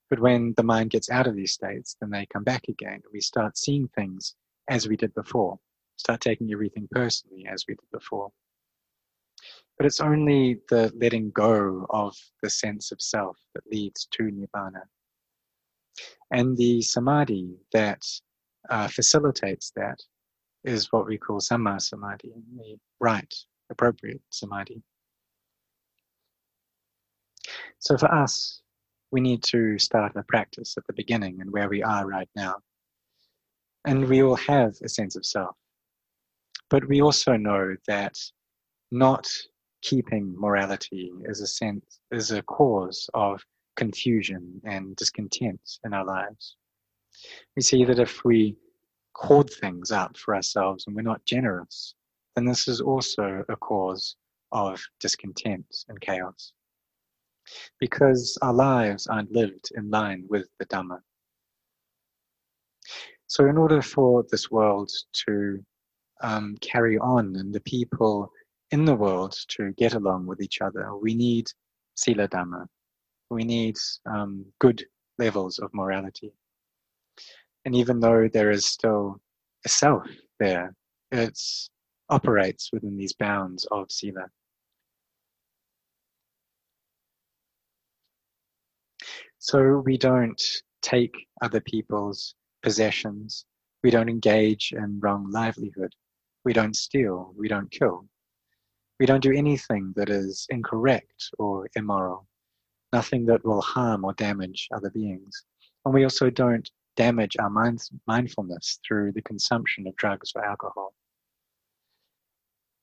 But 0.09 0.19
when 0.19 0.53
the 0.55 0.63
mind 0.63 0.91
gets 0.91 1.09
out 1.09 1.27
of 1.27 1.35
these 1.35 1.53
states, 1.53 1.97
then 1.99 2.09
they 2.09 2.25
come 2.27 2.43
back 2.43 2.67
again. 2.69 3.01
We 3.11 3.19
start 3.19 3.57
seeing 3.57 3.89
things 3.89 4.35
as 4.69 4.87
we 4.87 4.95
did 4.95 5.13
before, 5.13 5.59
start 5.97 6.21
taking 6.21 6.51
everything 6.51 6.87
personally 6.91 7.45
as 7.47 7.65
we 7.67 7.75
did 7.75 7.91
before. 7.91 8.31
But 9.77 9.85
it's 9.85 10.01
only 10.01 10.59
the 10.69 10.91
letting 10.95 11.31
go 11.31 11.85
of 11.89 12.15
the 12.41 12.49
sense 12.49 12.91
of 12.91 13.01
self 13.01 13.37
that 13.53 13.63
leads 13.71 14.07
to 14.13 14.23
Nibbana. 14.23 14.81
And 16.31 16.57
the 16.57 16.81
samadhi 16.81 17.55
that 17.73 18.01
uh, 18.69 18.87
facilitates 18.87 19.71
that 19.75 19.99
is 20.63 20.91
what 20.91 21.05
we 21.05 21.17
call 21.17 21.39
samma 21.39 21.81
samadhi, 21.81 22.33
the 22.55 22.77
right, 22.99 23.33
appropriate 23.69 24.21
samadhi. 24.29 24.81
So 27.79 27.97
for 27.97 28.11
us, 28.13 28.61
we 29.11 29.21
need 29.21 29.43
to 29.43 29.79
start 29.79 30.15
a 30.15 30.23
practice 30.23 30.75
at 30.77 30.85
the 30.87 30.93
beginning 30.93 31.39
and 31.39 31.51
where 31.51 31.69
we 31.69 31.81
are 31.83 32.05
right 32.05 32.29
now. 32.35 32.55
And 33.85 34.07
we 34.07 34.21
all 34.21 34.35
have 34.35 34.75
a 34.83 34.89
sense 34.89 35.15
of 35.15 35.25
self. 35.25 35.55
But 36.69 36.87
we 36.87 37.01
also 37.01 37.37
know 37.37 37.75
that 37.87 38.17
not 38.91 39.27
keeping 39.81 40.35
morality 40.37 41.11
is 41.25 41.39
a 41.39 41.47
sense 41.47 41.99
is 42.11 42.31
a 42.31 42.41
cause 42.41 43.09
of 43.13 43.41
confusion 43.77 44.59
and 44.65 44.95
discontent 44.95 45.61
in 45.85 45.93
our 45.93 46.03
lives. 46.03 46.57
We 47.55 47.61
see 47.61 47.85
that 47.85 47.99
if 47.99 48.25
we 48.25 48.57
hoard 49.15 49.49
things 49.49 49.91
up 49.91 50.17
for 50.17 50.35
ourselves 50.35 50.85
and 50.85 50.95
we're 50.95 51.01
not 51.03 51.23
generous, 51.25 51.95
then 52.35 52.45
this 52.45 52.67
is 52.67 52.81
also 52.81 53.43
a 53.47 53.55
cause 53.55 54.15
of 54.51 54.81
discontent 54.99 55.85
and 55.87 56.01
chaos 56.01 56.51
because 57.79 58.37
our 58.41 58.53
lives 58.53 59.07
aren't 59.07 59.31
lived 59.31 59.71
in 59.75 59.89
line 59.89 60.25
with 60.29 60.47
the 60.59 60.65
Dhamma. 60.65 60.99
So, 63.27 63.45
in 63.47 63.57
order 63.57 63.81
for 63.81 64.25
this 64.31 64.49
world 64.49 64.89
to 65.25 65.63
um, 66.21 66.57
carry 66.61 66.97
on 66.97 67.35
and 67.35 67.53
the 67.53 67.61
people 67.61 68.31
in 68.71 68.85
the 68.85 68.95
world 68.95 69.35
to 69.49 69.71
get 69.73 69.93
along 69.93 70.25
with 70.25 70.41
each 70.41 70.61
other, 70.61 70.95
we 70.95 71.13
need 71.13 71.47
Sila 71.95 72.27
Dhamma. 72.27 72.67
We 73.29 73.43
need 73.43 73.75
um, 74.05 74.45
good 74.59 74.85
levels 75.17 75.59
of 75.59 75.73
morality. 75.73 76.31
And 77.65 77.75
even 77.75 77.99
though 77.99 78.29
there 78.29 78.51
is 78.51 78.65
still 78.65 79.19
a 79.65 79.69
self 79.69 80.07
there, 80.39 80.73
it 81.11 81.37
operates 82.09 82.71
within 82.71 82.95
these 82.97 83.13
bounds 83.13 83.65
of 83.71 83.91
Sila. 83.91 84.27
So 89.39 89.79
we 89.85 89.97
don't 89.97 90.41
take 90.81 91.13
other 91.41 91.61
people's 91.61 92.35
possessions. 92.63 93.45
We 93.83 93.91
don't 93.91 94.09
engage 94.09 94.73
in 94.75 94.99
wrong 94.99 95.29
livelihood. 95.31 95.93
We 96.43 96.53
don't 96.53 96.75
steal. 96.75 97.33
We 97.37 97.47
don't 97.47 97.71
kill. 97.71 98.07
We 98.99 99.05
don't 99.05 99.21
do 99.21 99.31
anything 99.31 99.93
that 99.95 100.09
is 100.09 100.47
incorrect 100.49 101.29
or 101.37 101.67
immoral. 101.75 102.27
Nothing 102.91 103.25
that 103.27 103.45
will 103.45 103.61
harm 103.61 104.05
or 104.05 104.13
damage 104.13 104.67
other 104.73 104.89
beings. 104.89 105.43
And 105.85 105.93
we 105.93 106.03
also 106.03 106.29
don't 106.29 106.69
damage 106.95 107.37
our 107.39 107.49
mind, 107.49 107.79
mindfulness 108.07 108.79
through 108.85 109.11
the 109.11 109.21
consumption 109.21 109.87
of 109.87 109.95
drugs 109.97 110.31
or 110.35 110.43
alcohol. 110.43 110.93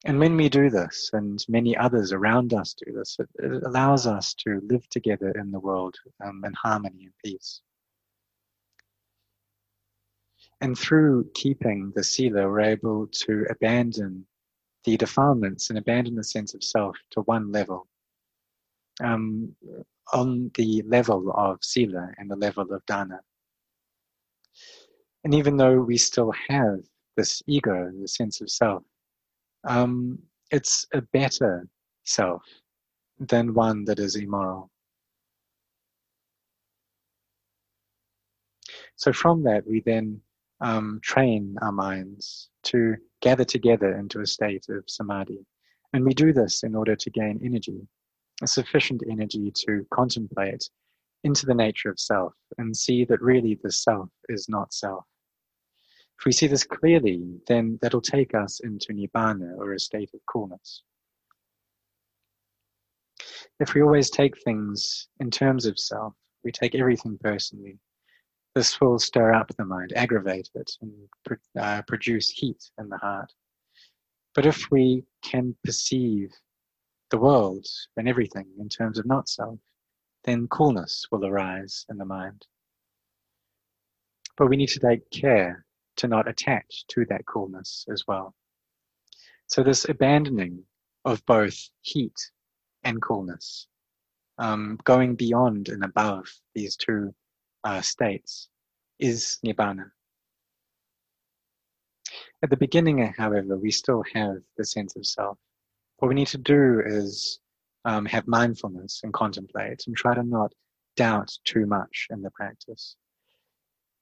And 0.06 0.18
when 0.18 0.36
we 0.36 0.50
do 0.50 0.68
this, 0.68 1.10
and 1.14 1.42
many 1.48 1.76
others 1.76 2.12
around 2.12 2.52
us 2.52 2.74
do 2.74 2.92
this, 2.92 3.16
it, 3.18 3.28
it 3.38 3.62
allows 3.62 4.06
us 4.06 4.34
to 4.34 4.60
live 4.68 4.86
together 4.90 5.30
in 5.30 5.50
the 5.50 5.60
world 5.60 5.94
um, 6.22 6.42
in 6.44 6.52
harmony 6.52 7.04
and 7.04 7.12
peace. 7.24 7.62
And 10.60 10.78
through 10.78 11.30
keeping 11.34 11.92
the 11.94 12.04
sila, 12.04 12.48
we're 12.48 12.60
able 12.60 13.06
to 13.24 13.46
abandon 13.48 14.26
the 14.84 14.96
defilements 14.98 15.70
and 15.70 15.78
abandon 15.78 16.14
the 16.14 16.24
sense 16.24 16.52
of 16.52 16.62
self 16.62 16.96
to 17.12 17.22
one 17.22 17.50
level. 17.50 17.86
Um, 19.02 19.56
on 20.12 20.50
the 20.54 20.82
level 20.86 21.32
of 21.32 21.58
sila 21.62 22.10
and 22.18 22.30
the 22.30 22.36
level 22.36 22.70
of 22.72 22.84
dana. 22.86 23.20
And 25.24 25.34
even 25.34 25.56
though 25.56 25.80
we 25.80 25.96
still 25.96 26.32
have 26.48 26.80
this 27.16 27.42
ego, 27.46 27.90
the 28.00 28.06
sense 28.06 28.40
of 28.40 28.50
self, 28.50 28.82
um, 29.64 30.18
it's 30.50 30.86
a 30.92 31.00
better 31.00 31.66
self 32.04 32.42
than 33.18 33.54
one 33.54 33.84
that 33.84 33.98
is 33.98 34.16
immoral. 34.16 34.70
So 38.96 39.12
from 39.12 39.42
that, 39.44 39.66
we 39.66 39.80
then 39.80 40.20
um, 40.60 41.00
train 41.02 41.56
our 41.62 41.72
minds 41.72 42.48
to 42.64 42.96
gather 43.20 43.44
together 43.44 43.96
into 43.98 44.20
a 44.20 44.26
state 44.26 44.66
of 44.68 44.84
samadhi. 44.86 45.44
And 45.92 46.04
we 46.04 46.14
do 46.14 46.32
this 46.32 46.62
in 46.62 46.74
order 46.74 46.96
to 46.96 47.10
gain 47.10 47.40
energy, 47.44 47.86
a 48.42 48.46
sufficient 48.46 49.02
energy 49.10 49.52
to 49.66 49.86
contemplate 49.92 50.68
into 51.24 51.46
the 51.46 51.54
nature 51.54 51.90
of 51.90 51.98
self 51.98 52.34
and 52.58 52.76
see 52.76 53.04
that 53.06 53.20
really 53.22 53.58
the 53.62 53.72
self 53.72 54.08
is 54.28 54.48
not 54.48 54.72
self. 54.72 55.04
If 56.24 56.28
we 56.28 56.32
see 56.32 56.46
this 56.46 56.64
clearly, 56.64 57.38
then 57.46 57.78
that'll 57.82 58.00
take 58.00 58.34
us 58.34 58.60
into 58.60 58.94
nibbana 58.94 59.58
or 59.58 59.74
a 59.74 59.78
state 59.78 60.08
of 60.14 60.24
coolness. 60.24 60.82
If 63.60 63.74
we 63.74 63.82
always 63.82 64.08
take 64.08 64.42
things 64.42 65.08
in 65.20 65.30
terms 65.30 65.66
of 65.66 65.78
self, 65.78 66.14
we 66.42 66.50
take 66.50 66.74
everything 66.74 67.18
personally, 67.22 67.78
this 68.54 68.80
will 68.80 68.98
stir 68.98 69.34
up 69.34 69.54
the 69.54 69.66
mind, 69.66 69.92
aggravate 69.94 70.48
it, 70.54 70.70
and 70.80 70.92
uh, 71.60 71.82
produce 71.82 72.30
heat 72.30 72.70
in 72.78 72.88
the 72.88 72.96
heart. 72.96 73.30
But 74.34 74.46
if 74.46 74.70
we 74.70 75.04
can 75.22 75.54
perceive 75.62 76.30
the 77.10 77.18
world 77.18 77.66
and 77.98 78.08
everything 78.08 78.46
in 78.58 78.70
terms 78.70 78.98
of 78.98 79.04
not 79.04 79.28
self, 79.28 79.58
then 80.24 80.48
coolness 80.48 81.04
will 81.12 81.26
arise 81.26 81.84
in 81.90 81.98
the 81.98 82.06
mind. 82.06 82.46
But 84.38 84.48
we 84.48 84.56
need 84.56 84.70
to 84.70 84.80
take 84.80 85.10
care 85.10 85.66
to 85.96 86.08
not 86.08 86.28
attach 86.28 86.86
to 86.88 87.04
that 87.06 87.26
coolness 87.26 87.86
as 87.90 88.04
well. 88.06 88.34
So, 89.46 89.62
this 89.62 89.88
abandoning 89.88 90.64
of 91.04 91.24
both 91.26 91.56
heat 91.82 92.30
and 92.82 93.00
coolness, 93.00 93.66
um, 94.38 94.78
going 94.84 95.14
beyond 95.16 95.68
and 95.68 95.84
above 95.84 96.26
these 96.54 96.76
two 96.76 97.14
uh, 97.62 97.80
states, 97.80 98.48
is 98.98 99.38
Nibbana. 99.44 99.90
At 102.42 102.50
the 102.50 102.56
beginning, 102.56 102.98
however, 103.16 103.56
we 103.56 103.70
still 103.70 104.04
have 104.12 104.36
the 104.56 104.64
sense 104.64 104.96
of 104.96 105.06
self. 105.06 105.38
What 105.98 106.08
we 106.08 106.14
need 106.14 106.28
to 106.28 106.38
do 106.38 106.82
is 106.84 107.40
um, 107.84 108.04
have 108.06 108.26
mindfulness 108.26 109.00
and 109.02 109.12
contemplate 109.12 109.86
and 109.86 109.96
try 109.96 110.14
to 110.14 110.22
not 110.22 110.52
doubt 110.96 111.32
too 111.44 111.66
much 111.66 112.06
in 112.10 112.22
the 112.22 112.30
practice. 112.30 112.96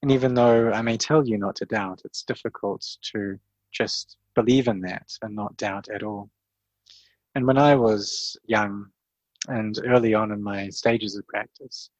And 0.02 0.10
even 0.10 0.34
though 0.34 0.72
I 0.72 0.82
may 0.82 0.96
tell 0.96 1.26
you 1.26 1.38
not 1.38 1.56
to 1.56 1.64
doubt, 1.64 2.02
it's 2.04 2.24
difficult 2.24 2.84
to 3.12 3.38
just 3.72 4.16
believe 4.34 4.66
in 4.66 4.80
that 4.80 5.08
and 5.22 5.34
not 5.34 5.56
doubt 5.56 5.88
at 5.88 6.02
all. 6.02 6.28
And 7.34 7.46
when 7.46 7.56
I 7.56 7.76
was 7.76 8.36
young 8.44 8.86
and 9.48 9.78
early 9.86 10.12
on 10.12 10.32
in 10.32 10.42
my 10.42 10.68
stages 10.70 11.16
of 11.16 11.26
practice, 11.28 11.90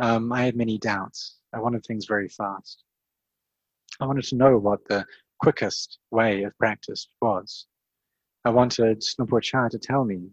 um, 0.00 0.32
I 0.32 0.44
had 0.44 0.56
many 0.56 0.78
doubts. 0.78 1.38
I 1.52 1.60
wanted 1.60 1.84
things 1.84 2.06
very 2.06 2.28
fast. 2.28 2.84
I 4.00 4.06
wanted 4.06 4.24
to 4.26 4.36
know 4.36 4.56
what 4.58 4.86
the 4.86 5.04
quickest 5.40 5.98
way 6.10 6.44
of 6.44 6.56
practice 6.58 7.08
was. 7.20 7.66
I 8.44 8.50
wanted 8.50 9.02
Luang 9.18 9.28
Por 9.28 9.40
Chah 9.40 9.68
to 9.68 9.78
tell 9.78 10.04
me 10.04 10.30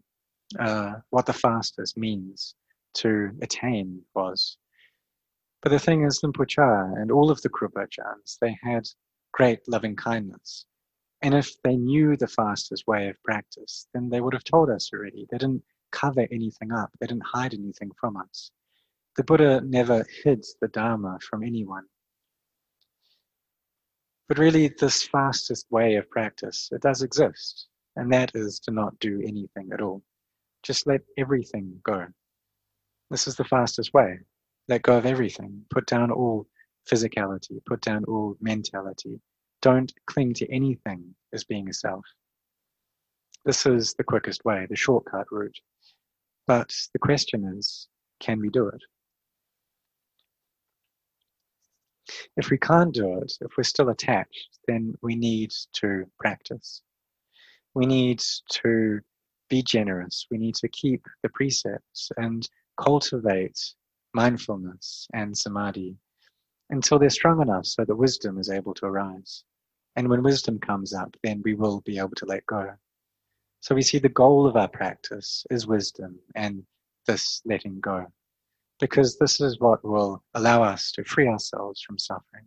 uh, 0.59 0.93
what 1.09 1.25
the 1.25 1.33
fastest 1.33 1.97
means 1.97 2.55
to 2.95 3.31
attain 3.41 4.01
was. 4.13 4.57
But 5.65 5.71
the 5.71 5.79
thing 5.79 6.05
is, 6.05 6.21
Luang 6.21 6.31
Por 6.31 6.45
Chah 6.45 6.93
and 6.95 7.11
all 7.11 7.31
of 7.31 7.41
the 7.41 7.49
Krupajans, 7.49 8.37
they 8.39 8.55
had 8.61 8.87
great 9.31 9.61
loving 9.67 9.95
kindness. 9.95 10.67
And 11.23 11.33
if 11.33 11.59
they 11.63 11.75
knew 11.75 12.15
the 12.15 12.27
fastest 12.27 12.85
way 12.85 13.07
of 13.09 13.23
practice, 13.23 13.87
then 13.91 14.07
they 14.07 14.21
would 14.21 14.35
have 14.35 14.43
told 14.43 14.69
us 14.69 14.91
already. 14.93 15.25
They 15.31 15.39
didn't 15.39 15.63
cover 15.91 16.27
anything 16.31 16.71
up, 16.71 16.91
they 16.99 17.07
didn't 17.07 17.25
hide 17.25 17.55
anything 17.55 17.89
from 17.99 18.15
us. 18.15 18.51
The 19.17 19.23
Buddha 19.23 19.61
never 19.61 20.05
hid 20.23 20.45
the 20.61 20.67
Dharma 20.67 21.17
from 21.27 21.41
anyone. 21.41 21.85
But 24.27 24.37
really, 24.37 24.67
this 24.67 25.01
fastest 25.01 25.65
way 25.71 25.95
of 25.95 26.07
practice, 26.11 26.69
it 26.71 26.83
does 26.83 27.01
exist, 27.01 27.69
and 27.95 28.13
that 28.13 28.29
is 28.35 28.59
to 28.65 28.71
not 28.71 28.99
do 28.99 29.19
anything 29.25 29.71
at 29.73 29.81
all. 29.81 30.03
Just 30.61 30.85
let 30.85 31.01
everything 31.17 31.81
go. 31.83 32.05
This 33.09 33.27
is 33.27 33.35
the 33.35 33.45
fastest 33.45 33.91
way. 33.95 34.19
Let 34.67 34.81
go 34.81 34.97
of 34.97 35.05
everything. 35.05 35.63
Put 35.69 35.85
down 35.85 36.11
all 36.11 36.47
physicality. 36.91 37.63
Put 37.65 37.81
down 37.81 38.03
all 38.05 38.35
mentality. 38.41 39.19
Don't 39.61 39.93
cling 40.07 40.33
to 40.35 40.51
anything 40.51 41.15
as 41.33 41.43
being 41.43 41.69
a 41.69 41.73
self. 41.73 42.05
This 43.45 43.65
is 43.65 43.93
the 43.93 44.03
quickest 44.03 44.43
way, 44.43 44.65
the 44.69 44.75
shortcut 44.75 45.27
route. 45.31 45.59
But 46.47 46.73
the 46.93 46.99
question 46.99 47.55
is, 47.57 47.87
can 48.19 48.39
we 48.39 48.49
do 48.49 48.67
it? 48.67 48.81
If 52.37 52.49
we 52.49 52.57
can't 52.57 52.93
do 52.93 53.19
it, 53.19 53.33
if 53.41 53.51
we're 53.57 53.63
still 53.63 53.89
attached, 53.89 54.59
then 54.67 54.95
we 55.01 55.15
need 55.15 55.51
to 55.73 56.05
practice. 56.19 56.81
We 57.73 57.85
need 57.85 58.21
to 58.63 58.99
be 59.49 59.61
generous. 59.61 60.25
We 60.31 60.37
need 60.37 60.55
to 60.55 60.67
keep 60.69 61.05
the 61.23 61.29
precepts 61.29 62.11
and 62.17 62.47
cultivate 62.79 63.59
mindfulness 64.15 65.07
and 65.13 65.37
samadhi 65.37 65.97
until 66.69 66.97
they're 66.97 67.09
strong 67.09 67.41
enough 67.41 67.65
so 67.65 67.83
that 67.85 67.95
wisdom 67.95 68.39
is 68.39 68.49
able 68.49 68.73
to 68.73 68.85
arise. 68.85 69.43
And 69.97 70.09
when 70.09 70.23
wisdom 70.23 70.57
comes 70.57 70.93
up, 70.93 71.15
then 71.21 71.41
we 71.43 71.53
will 71.53 71.81
be 71.81 71.99
able 71.99 72.15
to 72.17 72.25
let 72.25 72.45
go. 72.45 72.71
So 73.59 73.75
we 73.75 73.81
see 73.81 73.99
the 73.99 74.09
goal 74.09 74.47
of 74.47 74.55
our 74.55 74.67
practice 74.67 75.45
is 75.51 75.67
wisdom 75.67 76.17
and 76.33 76.63
this 77.05 77.41
letting 77.45 77.79
go 77.81 78.05
because 78.79 79.17
this 79.17 79.39
is 79.39 79.59
what 79.59 79.83
will 79.83 80.23
allow 80.33 80.63
us 80.63 80.91
to 80.91 81.03
free 81.03 81.27
ourselves 81.27 81.81
from 81.81 81.97
suffering. 81.97 82.45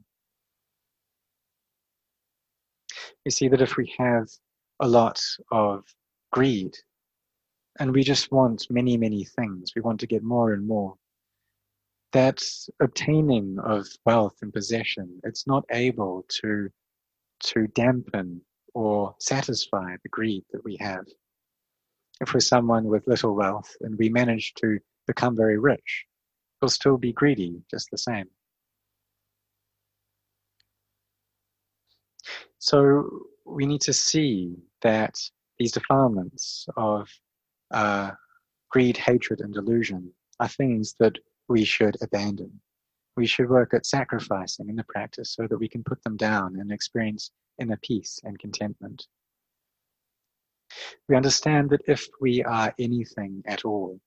You 3.24 3.30
see 3.30 3.48
that 3.48 3.60
if 3.60 3.76
we 3.76 3.92
have 3.98 4.28
a 4.80 4.88
lot 4.88 5.20
of 5.52 5.84
greed 6.32 6.76
and 7.78 7.92
we 7.92 8.02
just 8.02 8.32
want 8.32 8.66
many, 8.70 8.96
many 8.96 9.24
things, 9.24 9.72
we 9.74 9.82
want 9.82 10.00
to 10.00 10.06
get 10.06 10.22
more 10.22 10.52
and 10.52 10.66
more, 10.66 10.94
that 12.12 12.42
obtaining 12.80 13.58
of 13.64 13.86
wealth 14.04 14.36
and 14.42 14.52
possession, 14.52 15.20
it's 15.24 15.46
not 15.46 15.64
able 15.70 16.24
to, 16.42 16.68
to 17.40 17.66
dampen 17.68 18.40
or 18.74 19.14
satisfy 19.18 19.96
the 20.02 20.08
greed 20.08 20.44
that 20.52 20.64
we 20.64 20.76
have. 20.80 21.06
If 22.20 22.34
we're 22.34 22.40
someone 22.40 22.84
with 22.84 23.06
little 23.06 23.34
wealth 23.34 23.74
and 23.80 23.96
we 23.98 24.08
manage 24.08 24.54
to 24.54 24.78
become 25.06 25.36
very 25.36 25.58
rich, 25.58 26.06
we'll 26.60 26.68
still 26.68 26.96
be 26.96 27.12
greedy 27.12 27.62
just 27.70 27.90
the 27.90 27.98
same. 27.98 28.26
So 32.58 33.08
we 33.44 33.66
need 33.66 33.80
to 33.82 33.92
see 33.92 34.56
that 34.82 35.14
these 35.58 35.72
defilements 35.72 36.66
of 36.76 37.08
uh, 37.70 38.12
greed, 38.70 38.96
hatred, 38.96 39.40
and 39.40 39.54
delusion 39.54 40.12
are 40.40 40.48
things 40.48 40.94
that 40.98 41.18
we 41.48 41.64
should 41.64 41.96
abandon. 42.02 42.60
We 43.16 43.26
should 43.26 43.48
work 43.48 43.74
at 43.74 43.86
sacrificing 43.86 44.68
in 44.68 44.76
the 44.76 44.84
practice 44.84 45.30
so 45.30 45.46
that 45.46 45.58
we 45.58 45.68
can 45.68 45.82
put 45.82 46.02
them 46.04 46.16
down 46.16 46.56
and 46.60 46.70
experience 46.70 47.30
inner 47.58 47.78
peace 47.82 48.20
and 48.22 48.38
contentment. 48.38 49.06
We 51.08 51.16
understand 51.16 51.70
that 51.70 51.82
if 51.86 52.06
we 52.20 52.44
are 52.44 52.74
anything 52.78 53.42
at 53.46 53.64
all, 53.64 53.98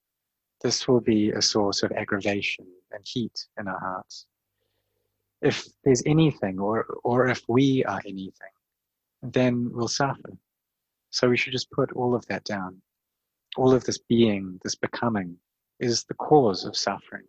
this 0.61 0.87
will 0.87 1.01
be 1.01 1.31
a 1.31 1.41
source 1.41 1.83
of 1.83 1.91
aggravation 1.91 2.67
and 2.91 3.03
heat 3.05 3.47
in 3.59 3.67
our 3.67 3.79
hearts. 3.79 4.27
If 5.41 5.67
there's 5.83 6.03
anything, 6.05 6.59
or, 6.59 6.85
or 7.03 7.27
if 7.27 7.41
we 7.47 7.83
are 7.85 8.01
anything, 8.05 8.53
then 9.23 9.71
we'll 9.73 9.87
suffer. 9.87 10.37
So 11.09 11.29
we 11.29 11.37
should 11.37 11.53
just 11.53 11.71
put 11.71 11.91
all 11.93 12.15
of 12.15 12.25
that 12.27 12.43
down. 12.43 12.81
All 13.57 13.73
of 13.73 13.83
this 13.83 13.97
being, 13.97 14.59
this 14.63 14.75
becoming, 14.75 15.35
is 15.79 16.03
the 16.03 16.13
cause 16.13 16.63
of 16.63 16.77
suffering. 16.77 17.25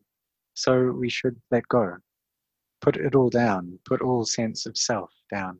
So 0.55 0.93
we 0.93 1.09
should 1.09 1.37
let 1.51 1.67
go. 1.69 1.97
Put 2.81 2.97
it 2.97 3.15
all 3.15 3.31
down. 3.31 3.79
Put 3.85 4.03
all 4.03 4.25
sense 4.25 4.67
of 4.67 4.77
self 4.77 5.11
down. 5.31 5.59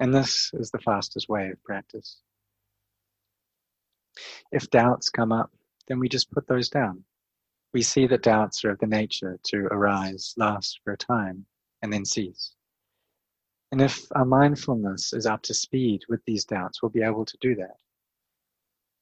And 0.00 0.14
this 0.14 0.50
is 0.54 0.70
the 0.70 0.78
fastest 0.78 1.28
way 1.28 1.50
of 1.50 1.62
practice. 1.64 2.18
If 4.50 4.70
doubts 4.70 5.10
come 5.10 5.32
up, 5.32 5.50
then 5.88 5.98
we 5.98 6.08
just 6.08 6.30
put 6.30 6.46
those 6.46 6.68
down. 6.68 7.04
We 7.72 7.82
see 7.82 8.06
that 8.06 8.22
doubts 8.22 8.64
are 8.64 8.70
of 8.70 8.78
the 8.78 8.86
nature 8.86 9.38
to 9.44 9.66
arise, 9.70 10.34
last 10.36 10.80
for 10.84 10.92
a 10.92 10.96
time, 10.96 11.46
and 11.82 11.92
then 11.92 12.04
cease. 12.04 12.54
And 13.70 13.80
if 13.80 14.06
our 14.14 14.26
mindfulness 14.26 15.14
is 15.14 15.24
up 15.24 15.42
to 15.42 15.54
speed 15.54 16.02
with 16.08 16.20
these 16.26 16.44
doubts, 16.44 16.82
we'll 16.82 16.90
be 16.90 17.02
able 17.02 17.24
to 17.24 17.38
do 17.40 17.54
that. 17.56 17.76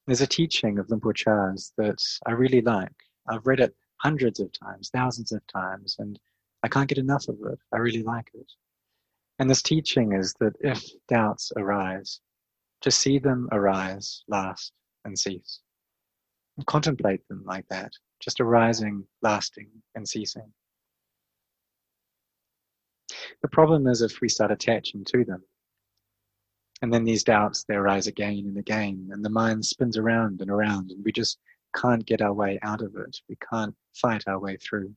There's 0.07 0.21
a 0.21 0.27
teaching 0.27 0.79
of 0.79 0.89
Luang 0.89 1.01
Por 1.01 1.13
Chah's 1.13 1.73
that 1.77 2.01
I 2.25 2.31
really 2.31 2.61
like. 2.61 2.95
I've 3.27 3.45
read 3.45 3.59
it 3.59 3.75
hundreds 4.01 4.39
of 4.39 4.51
times, 4.51 4.89
thousands 4.89 5.31
of 5.31 5.45
times, 5.47 5.95
and 5.99 6.19
I 6.63 6.67
can't 6.67 6.89
get 6.89 6.97
enough 6.97 7.27
of 7.27 7.37
it. 7.51 7.59
I 7.73 7.77
really 7.77 8.03
like 8.03 8.29
it. 8.33 8.51
And 9.39 9.49
this 9.49 9.61
teaching 9.61 10.13
is 10.13 10.33
that 10.39 10.55
if 10.59 10.83
doubts 11.07 11.51
arise, 11.57 12.19
to 12.81 12.91
see 12.91 13.19
them 13.19 13.47
arise, 13.51 14.23
last, 14.27 14.71
and 15.05 15.17
cease 15.17 15.61
and 16.57 16.65
contemplate 16.65 17.27
them 17.27 17.43
like 17.45 17.65
that, 17.69 17.91
just 18.19 18.39
arising, 18.39 19.03
lasting, 19.21 19.69
and 19.95 20.07
ceasing. 20.07 20.51
The 23.41 23.47
problem 23.47 23.87
is 23.87 24.01
if 24.01 24.21
we 24.21 24.29
start 24.29 24.51
attaching 24.51 25.03
to 25.05 25.23
them, 25.23 25.43
and 26.81 26.93
then 26.93 27.03
these 27.03 27.23
doubts 27.23 27.63
they 27.63 27.75
arise 27.75 28.07
again 28.07 28.45
and 28.47 28.57
again, 28.57 29.09
and 29.11 29.23
the 29.23 29.29
mind 29.29 29.65
spins 29.65 29.97
around 29.97 30.41
and 30.41 30.49
around, 30.49 30.91
and 30.91 31.03
we 31.03 31.11
just 31.11 31.39
can't 31.75 32.05
get 32.05 32.21
our 32.21 32.33
way 32.33 32.59
out 32.61 32.81
of 32.81 32.95
it. 32.95 33.17
We 33.29 33.37
can't 33.51 33.75
fight 33.93 34.23
our 34.27 34.39
way 34.39 34.57
through. 34.57 34.93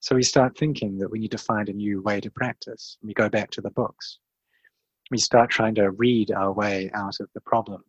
So 0.00 0.14
we 0.14 0.22
start 0.22 0.56
thinking 0.56 0.98
that 0.98 1.10
we 1.10 1.18
need 1.18 1.32
to 1.32 1.38
find 1.38 1.68
a 1.68 1.72
new 1.72 2.02
way 2.02 2.20
to 2.20 2.30
practice. 2.30 2.98
We 3.02 3.14
go 3.14 3.28
back 3.28 3.50
to 3.52 3.60
the 3.60 3.70
books. 3.70 4.18
We 5.10 5.18
start 5.18 5.50
trying 5.50 5.74
to 5.76 5.90
read 5.90 6.30
our 6.30 6.52
way 6.52 6.90
out 6.94 7.20
of 7.20 7.28
the 7.34 7.40
problem. 7.40 7.82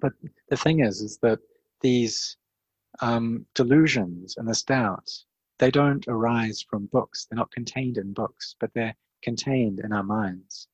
But 0.00 0.12
the 0.48 0.56
thing 0.56 0.80
is, 0.80 1.00
is 1.00 1.18
that 1.22 1.40
these 1.80 2.36
um, 3.00 3.46
delusions 3.54 4.36
and 4.36 4.48
this 4.48 4.62
doubt, 4.62 5.10
they 5.58 5.70
don't 5.70 6.06
arise 6.08 6.64
from 6.68 6.86
books. 6.86 7.26
They're 7.26 7.36
not 7.36 7.52
contained 7.52 7.98
in 7.98 8.12
books, 8.12 8.56
but 8.60 8.70
they're 8.74 8.96
contained 9.22 9.80
in 9.80 9.92
our 9.92 10.02
minds. 10.02 10.68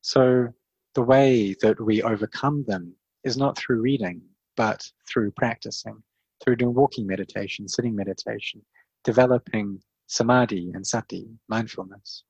So 0.00 0.48
the 0.94 1.02
way 1.02 1.54
that 1.62 1.80
we 1.80 2.02
overcome 2.02 2.64
them 2.66 2.94
is 3.24 3.36
not 3.36 3.56
through 3.56 3.80
reading, 3.80 4.22
but 4.56 4.84
through 5.08 5.30
practicing, 5.32 6.02
through 6.42 6.56
doing 6.56 6.74
walking 6.74 7.06
meditation, 7.06 7.68
sitting 7.68 7.94
meditation, 7.94 8.62
developing 9.04 9.80
samadhi 10.06 10.70
and 10.74 10.86
sati, 10.86 11.28
mindfulness. 11.48 12.24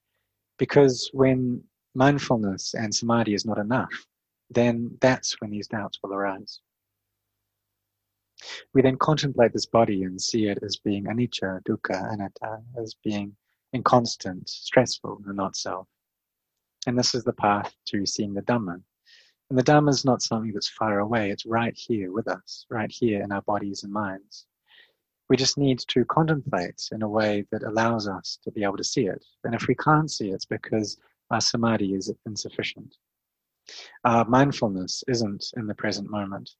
Because 0.58 1.11
when 1.12 1.62
mindfulness 1.94 2.74
and 2.74 2.94
samadhi 2.94 3.35
is 3.35 3.44
not 3.44 3.58
enough, 3.58 3.92
then 4.50 4.96
that's 5.00 5.40
when 5.40 5.50
these 5.50 5.68
doubts 5.68 5.98
will 6.02 6.12
arise. 6.12 6.61
We 8.74 8.82
then 8.82 8.96
contemplate 8.96 9.52
this 9.52 9.66
body 9.66 10.04
and 10.04 10.20
see 10.20 10.46
it 10.46 10.58
as 10.62 10.76
being 10.76 11.04
anicca, 11.04 11.62
dukkha, 11.64 12.12
anatta, 12.12 12.62
as 12.80 12.94
being 13.02 13.37
inconstant, 13.72 14.48
stressful, 14.48 15.22
and 15.26 15.37
not 15.37 15.56
self. 15.56 15.87
And 16.87 16.98
this 16.98 17.14
is 17.14 17.24
the 17.24 17.32
path 17.32 17.74
to 17.87 18.04
seeing 18.06 18.35
the 18.35 18.42
Dhamma. 18.42 18.82
And 19.52 19.58
the 19.58 19.70
Dhamma 19.70 19.90
is 19.90 20.06
not 20.06 20.22
something 20.22 20.50
that's 20.54 20.70
far 20.70 21.00
away, 21.00 21.30
it's 21.30 21.44
right 21.44 21.76
here 21.76 22.10
with 22.10 22.26
us, 22.26 22.64
right 22.70 22.90
here 22.90 23.22
in 23.22 23.30
our 23.32 23.42
bodies 23.42 23.82
and 23.82 23.92
minds. 23.92 24.46
We 25.28 25.36
just 25.36 25.58
need 25.58 25.78
to 25.88 26.06
contemplate 26.06 26.88
in 26.90 27.02
a 27.02 27.08
way 27.10 27.44
that 27.52 27.62
allows 27.62 28.08
us 28.08 28.38
to 28.44 28.50
be 28.50 28.64
able 28.64 28.78
to 28.78 28.82
see 28.82 29.08
it. 29.08 29.22
And 29.44 29.54
if 29.54 29.66
we 29.66 29.74
can't 29.74 30.10
see 30.10 30.30
it, 30.30 30.36
it's 30.36 30.46
because 30.46 30.96
our 31.30 31.42
samadhi 31.42 31.92
is 31.92 32.10
insufficient. 32.24 32.96
Our 34.06 34.24
mindfulness 34.24 35.04
isn't 35.06 35.44
in 35.58 35.66
the 35.66 35.74
present 35.74 36.08
moment. 36.08 36.52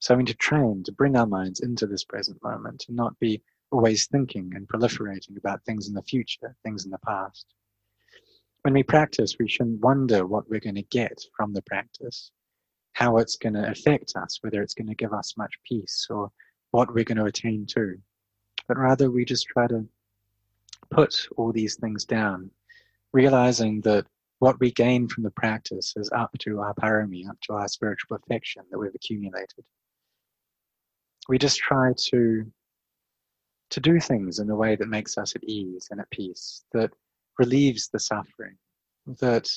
So 0.00 0.16
we 0.16 0.24
need 0.24 0.32
to 0.32 0.34
train 0.34 0.82
to 0.82 0.90
bring 0.90 1.16
our 1.16 1.28
minds 1.28 1.60
into 1.60 1.86
this 1.86 2.02
present 2.02 2.42
moment 2.42 2.86
and 2.88 2.96
not 2.96 3.16
be 3.20 3.40
always 3.70 4.06
thinking 4.06 4.50
and 4.56 4.66
proliferating 4.66 5.36
about 5.36 5.64
things 5.64 5.86
in 5.86 5.94
the 5.94 6.02
future, 6.02 6.56
things 6.64 6.86
in 6.86 6.90
the 6.90 6.98
past. 7.06 7.46
When 8.62 8.74
we 8.74 8.84
practice, 8.84 9.36
we 9.38 9.48
shouldn't 9.48 9.80
wonder 9.80 10.24
what 10.26 10.48
we're 10.48 10.60
going 10.60 10.76
to 10.76 10.82
get 10.82 11.20
from 11.36 11.52
the 11.52 11.62
practice, 11.62 12.30
how 12.92 13.16
it's 13.16 13.36
going 13.36 13.54
to 13.54 13.68
affect 13.68 14.12
us, 14.16 14.38
whether 14.40 14.62
it's 14.62 14.74
going 14.74 14.88
to 14.88 14.94
give 14.94 15.12
us 15.12 15.34
much 15.36 15.52
peace 15.68 16.06
or 16.08 16.30
what 16.70 16.94
we're 16.94 17.04
going 17.04 17.18
to 17.18 17.24
attain 17.24 17.66
to. 17.66 17.96
But 18.68 18.78
rather, 18.78 19.10
we 19.10 19.24
just 19.24 19.46
try 19.46 19.66
to 19.66 19.84
put 20.90 21.26
all 21.36 21.52
these 21.52 21.74
things 21.76 22.04
down, 22.04 22.50
realizing 23.12 23.80
that 23.80 24.06
what 24.38 24.60
we 24.60 24.70
gain 24.70 25.08
from 25.08 25.24
the 25.24 25.30
practice 25.30 25.94
is 25.96 26.10
up 26.12 26.30
to 26.40 26.60
our 26.60 26.74
parami, 26.74 27.28
up 27.28 27.40
to 27.42 27.54
our 27.54 27.68
spiritual 27.68 28.16
perfection 28.16 28.62
that 28.70 28.78
we've 28.78 28.94
accumulated. 28.94 29.64
We 31.28 31.38
just 31.38 31.58
try 31.58 31.92
to 32.10 32.46
to 33.70 33.80
do 33.80 33.98
things 33.98 34.38
in 34.38 34.50
a 34.50 34.54
way 34.54 34.76
that 34.76 34.88
makes 34.88 35.16
us 35.16 35.34
at 35.34 35.42
ease 35.44 35.88
and 35.90 35.98
at 35.98 36.10
peace, 36.10 36.62
that 36.72 36.90
relieves 37.38 37.88
the 37.88 37.98
suffering, 37.98 38.56
that 39.20 39.48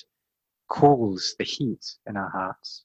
cools 0.70 1.36
the 1.38 1.46
heat 1.46 1.86
in 2.08 2.18
our 2.18 2.30
hearts. 2.30 2.84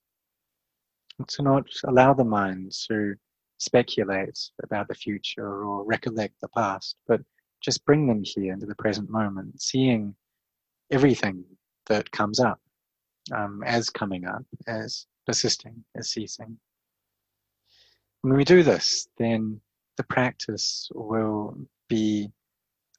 To 1.27 1.43
not 1.43 1.67
allow 1.85 2.15
the 2.15 2.25
mind 2.25 2.73
to 2.89 3.15
speculate 3.59 4.39
about 4.63 4.89
the 4.89 4.95
future 4.95 5.65
or 5.65 5.85
recollect 5.85 6.35
the 6.41 6.49
past, 6.49 6.97
but 7.07 7.21
just 7.61 7.85
bring 7.85 8.07
them 8.07 8.23
here 8.25 8.53
into 8.55 8.67
the 8.67 8.75
present 8.75 9.11
moment, 9.11 9.61
seeing 9.61 10.15
everything 10.91 11.45
that 11.87 12.11
comes 12.11 12.41
up 12.41 12.59
um, 13.33 13.63
as 13.67 13.91
coming 13.91 14.25
up, 14.25 14.45
as 14.67 15.07
persisting, 15.27 15.85
as 15.95 16.11
ceasing. 16.11 16.59
When 18.23 18.35
we 18.35 18.45
do 18.45 18.63
this, 18.63 19.09
then 19.19 19.61
the 19.97 20.05
practice 20.05 20.91
will 20.95 21.57
be 21.89 22.31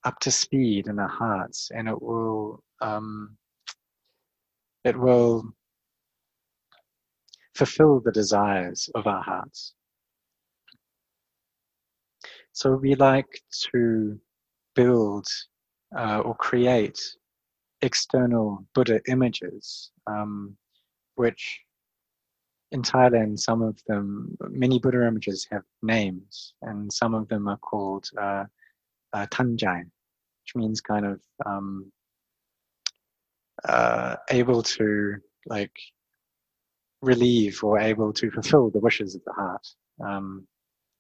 up 0.04 0.20
to 0.20 0.32
speed 0.32 0.88
in 0.88 1.00
our 1.00 1.08
hearts 1.08 1.70
and 1.74 1.88
it 1.88 2.02
will 2.02 2.64
um, 2.82 3.38
it 4.84 4.98
will 4.98 5.44
fulfill 7.56 8.00
the 8.00 8.12
desires 8.12 8.90
of 8.96 9.06
our 9.06 9.22
hearts. 9.22 9.74
So 12.54 12.76
we 12.76 12.96
like 12.96 13.42
to 13.72 14.20
build 14.76 15.28
uh, 15.96 16.20
or 16.20 16.36
create 16.36 17.00
external 17.82 18.66
buddha 18.74 19.02
images 19.08 19.92
um, 20.08 20.58
which 21.16 21.62
in 22.72 22.82
Thailand, 22.82 23.40
some 23.40 23.62
of 23.62 23.78
them, 23.88 24.38
many 24.50 24.80
Buddha 24.80 25.06
images 25.06 25.46
have 25.52 25.64
names, 25.82 26.54
and 26.62 26.92
some 26.92 27.14
of 27.14 27.28
them 27.28 27.48
are 27.48 27.58
called 27.58 28.06
uh, 28.20 28.46
uh, 29.14 29.28
Tanjai, 29.28 29.84
which 29.84 30.56
means 30.56 30.82
kind 30.82 31.06
of 31.06 31.22
um, 31.46 31.92
uh, 33.68 34.16
able 34.30 34.64
to 34.64 35.16
like 35.46 35.76
relieve 37.02 37.64
or 37.64 37.80
able 37.80 38.14
to 38.14 38.30
fulfill 38.32 38.70
the 38.70 38.80
wishes 38.80 39.16
of 39.16 39.24
the 39.26 39.34
heart 39.34 39.68
um, 40.04 40.48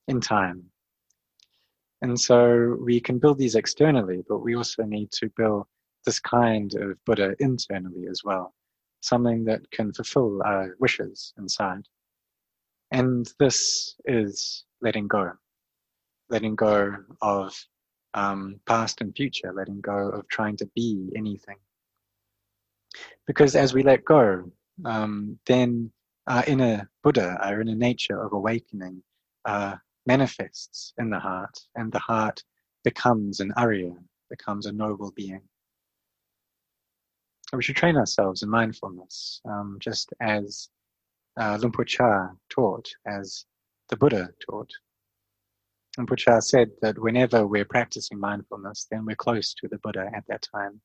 in 0.08 0.20
time. 0.20 0.64
And 2.02 2.20
so 2.20 2.78
we 2.82 3.00
can 3.00 3.20
build 3.20 3.38
these 3.38 3.56
externally, 3.56 4.24
but 4.28 4.40
we 4.40 4.56
also 4.56 4.84
need 4.84 5.12
to 5.12 5.30
build 5.38 5.68
this 6.06 6.20
kind 6.20 6.74
of 6.74 6.98
Buddha 7.06 7.36
internally 7.40 8.08
as 8.10 8.22
well 8.24 8.56
something 9.02 9.44
that 9.46 9.70
can 9.72 9.92
fulfill 9.94 10.42
our 10.46 10.76
wishes 10.80 11.34
inside. 11.38 11.82
And 12.92 13.28
this 13.40 13.96
is 14.06 14.66
letting 14.82 15.08
go, 15.08 15.32
letting 16.30 16.56
go 16.56 16.96
of 17.22 17.56
um, 18.14 18.60
past 18.66 19.02
and 19.02 19.16
future, 19.16 19.54
letting 19.54 19.82
go 19.82 20.10
of 20.10 20.28
trying 20.28 20.58
to 20.58 20.66
be 20.76 21.10
anything. 21.16 21.58
Because 23.28 23.56
as 23.56 23.74
we 23.74 23.84
let 23.84 24.04
go, 24.04 24.52
um, 24.86 25.40
then 25.46 25.92
our 26.28 26.44
inner 26.46 26.90
Buddha, 27.04 27.38
our 27.42 27.62
inner 27.62 27.76
nature 27.76 28.22
of 28.22 28.34
awakening, 28.34 29.02
uh, 29.46 29.76
manifests 30.06 30.94
in 30.98 31.10
the 31.10 31.20
heart, 31.20 31.58
and 31.76 31.92
the 31.92 32.00
heart 32.00 32.44
becomes 32.84 33.40
an 33.40 33.54
Arya, 33.56 33.94
becomes 34.30 34.66
a 34.66 34.72
noble 34.72 35.12
being 35.16 35.42
we 37.54 37.64
should 37.64 37.76
train 37.76 37.98
ourselves 37.98 38.44
in 38.44 38.50
mindfulness, 38.50 39.42
um, 39.46 39.78
just 39.80 40.14
as 40.22 40.70
uh, 41.38 41.58
Chah 41.86 42.30
taught, 42.50 42.90
as 43.06 43.46
the 43.90 43.98
Buddha 43.98 44.30
taught. 44.50 44.72
Luang 45.98 46.08
Por 46.08 46.42
said 46.42 46.72
that 46.82 46.98
whenever 46.98 47.46
we're 47.46 47.66
practicing 47.66 48.20
mindfulness, 48.20 48.88
then 48.90 49.06
we're 49.06 49.16
close 49.16 49.54
to 49.56 49.68
the 49.68 49.78
Buddha 49.80 50.10
at 50.16 50.24
that 50.28 50.42
time. 50.54 50.80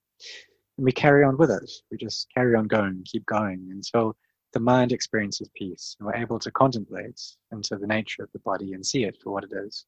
And 0.76 0.84
we 0.84 0.92
carry 0.92 1.24
on 1.24 1.36
with 1.38 1.50
it. 1.50 1.70
We 1.90 1.96
just 1.96 2.26
carry 2.34 2.56
on 2.56 2.66
going, 2.66 3.02
keep 3.04 3.24
going 3.24 3.68
until 3.70 4.16
the 4.52 4.60
mind 4.60 4.90
experiences 4.90 5.50
peace 5.54 5.96
and 5.98 6.06
we're 6.06 6.16
able 6.16 6.38
to 6.38 6.50
contemplate 6.50 7.20
into 7.52 7.76
the 7.76 7.86
nature 7.86 8.22
of 8.22 8.32
the 8.32 8.38
body 8.40 8.72
and 8.72 8.84
see 8.84 9.04
it 9.04 9.16
for 9.22 9.32
what 9.32 9.44
it 9.44 9.52
is. 9.52 9.86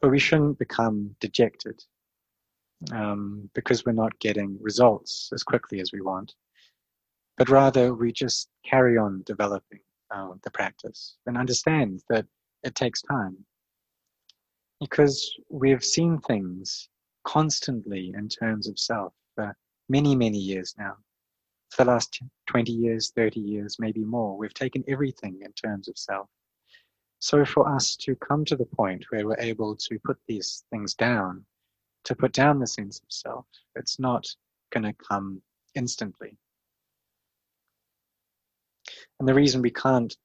But 0.00 0.10
we 0.10 0.18
shouldn't 0.18 0.58
become 0.58 1.14
dejected 1.20 1.82
um, 2.92 3.48
because 3.54 3.84
we're 3.84 3.92
not 3.92 4.18
getting 4.18 4.58
results 4.60 5.30
as 5.32 5.42
quickly 5.42 5.80
as 5.80 5.92
we 5.92 6.00
want. 6.00 6.34
But 7.38 7.48
rather, 7.48 7.94
we 7.94 8.12
just 8.12 8.48
carry 8.64 8.96
on 8.96 9.22
developing 9.24 9.80
uh, 10.10 10.32
the 10.42 10.50
practice 10.50 11.16
and 11.26 11.36
understand 11.36 12.02
that 12.08 12.26
it 12.62 12.74
takes 12.74 13.02
time. 13.02 13.36
Because 14.80 15.34
we've 15.48 15.84
seen 15.84 16.18
things 16.18 16.88
constantly 17.24 18.12
in 18.16 18.28
terms 18.28 18.68
of 18.68 18.78
self 18.78 19.12
for 19.34 19.56
many, 19.88 20.14
many 20.14 20.38
years 20.38 20.74
now. 20.78 20.96
For 21.70 21.84
the 21.84 21.90
last 21.90 22.22
20 22.46 22.72
years, 22.72 23.12
30 23.16 23.40
years, 23.40 23.76
maybe 23.78 24.04
more, 24.04 24.36
we've 24.36 24.54
taken 24.54 24.84
everything 24.86 25.40
in 25.42 25.52
terms 25.52 25.88
of 25.88 25.98
self. 25.98 26.28
So 27.18 27.44
for 27.44 27.68
us 27.68 27.96
to 27.96 28.14
come 28.16 28.44
to 28.44 28.56
the 28.56 28.66
point 28.66 29.06
where 29.10 29.26
we're 29.26 29.40
able 29.40 29.74
to 29.76 29.98
put 30.04 30.18
these 30.28 30.64
things 30.70 30.94
down 30.94 31.44
to 32.06 32.14
put 32.14 32.32
down 32.32 32.60
the 32.60 32.66
sense 32.66 33.00
of 33.00 33.04
self. 33.08 33.46
It's 33.74 33.98
not 33.98 34.26
going 34.72 34.84
to 34.84 34.92
come 34.92 35.42
instantly. 35.74 36.36
And 39.18 39.28
the 39.28 39.34
reason 39.34 39.60
we 39.60 39.72
can't 39.72 40.16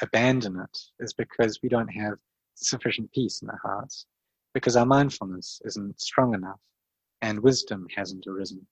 abandon 0.00 0.58
it 0.58 0.78
is 0.98 1.12
because 1.12 1.60
we 1.62 1.68
don't 1.68 1.88
have 1.88 2.14
sufficient 2.56 3.12
peace 3.12 3.42
in 3.42 3.50
our 3.50 3.60
hearts, 3.62 4.06
because 4.54 4.76
our 4.76 4.86
mindfulness 4.86 5.60
isn't 5.64 6.00
strong 6.00 6.34
enough 6.34 6.60
and 7.22 7.40
wisdom 7.40 7.86
hasn't 7.94 8.26
arisen. 8.26 8.66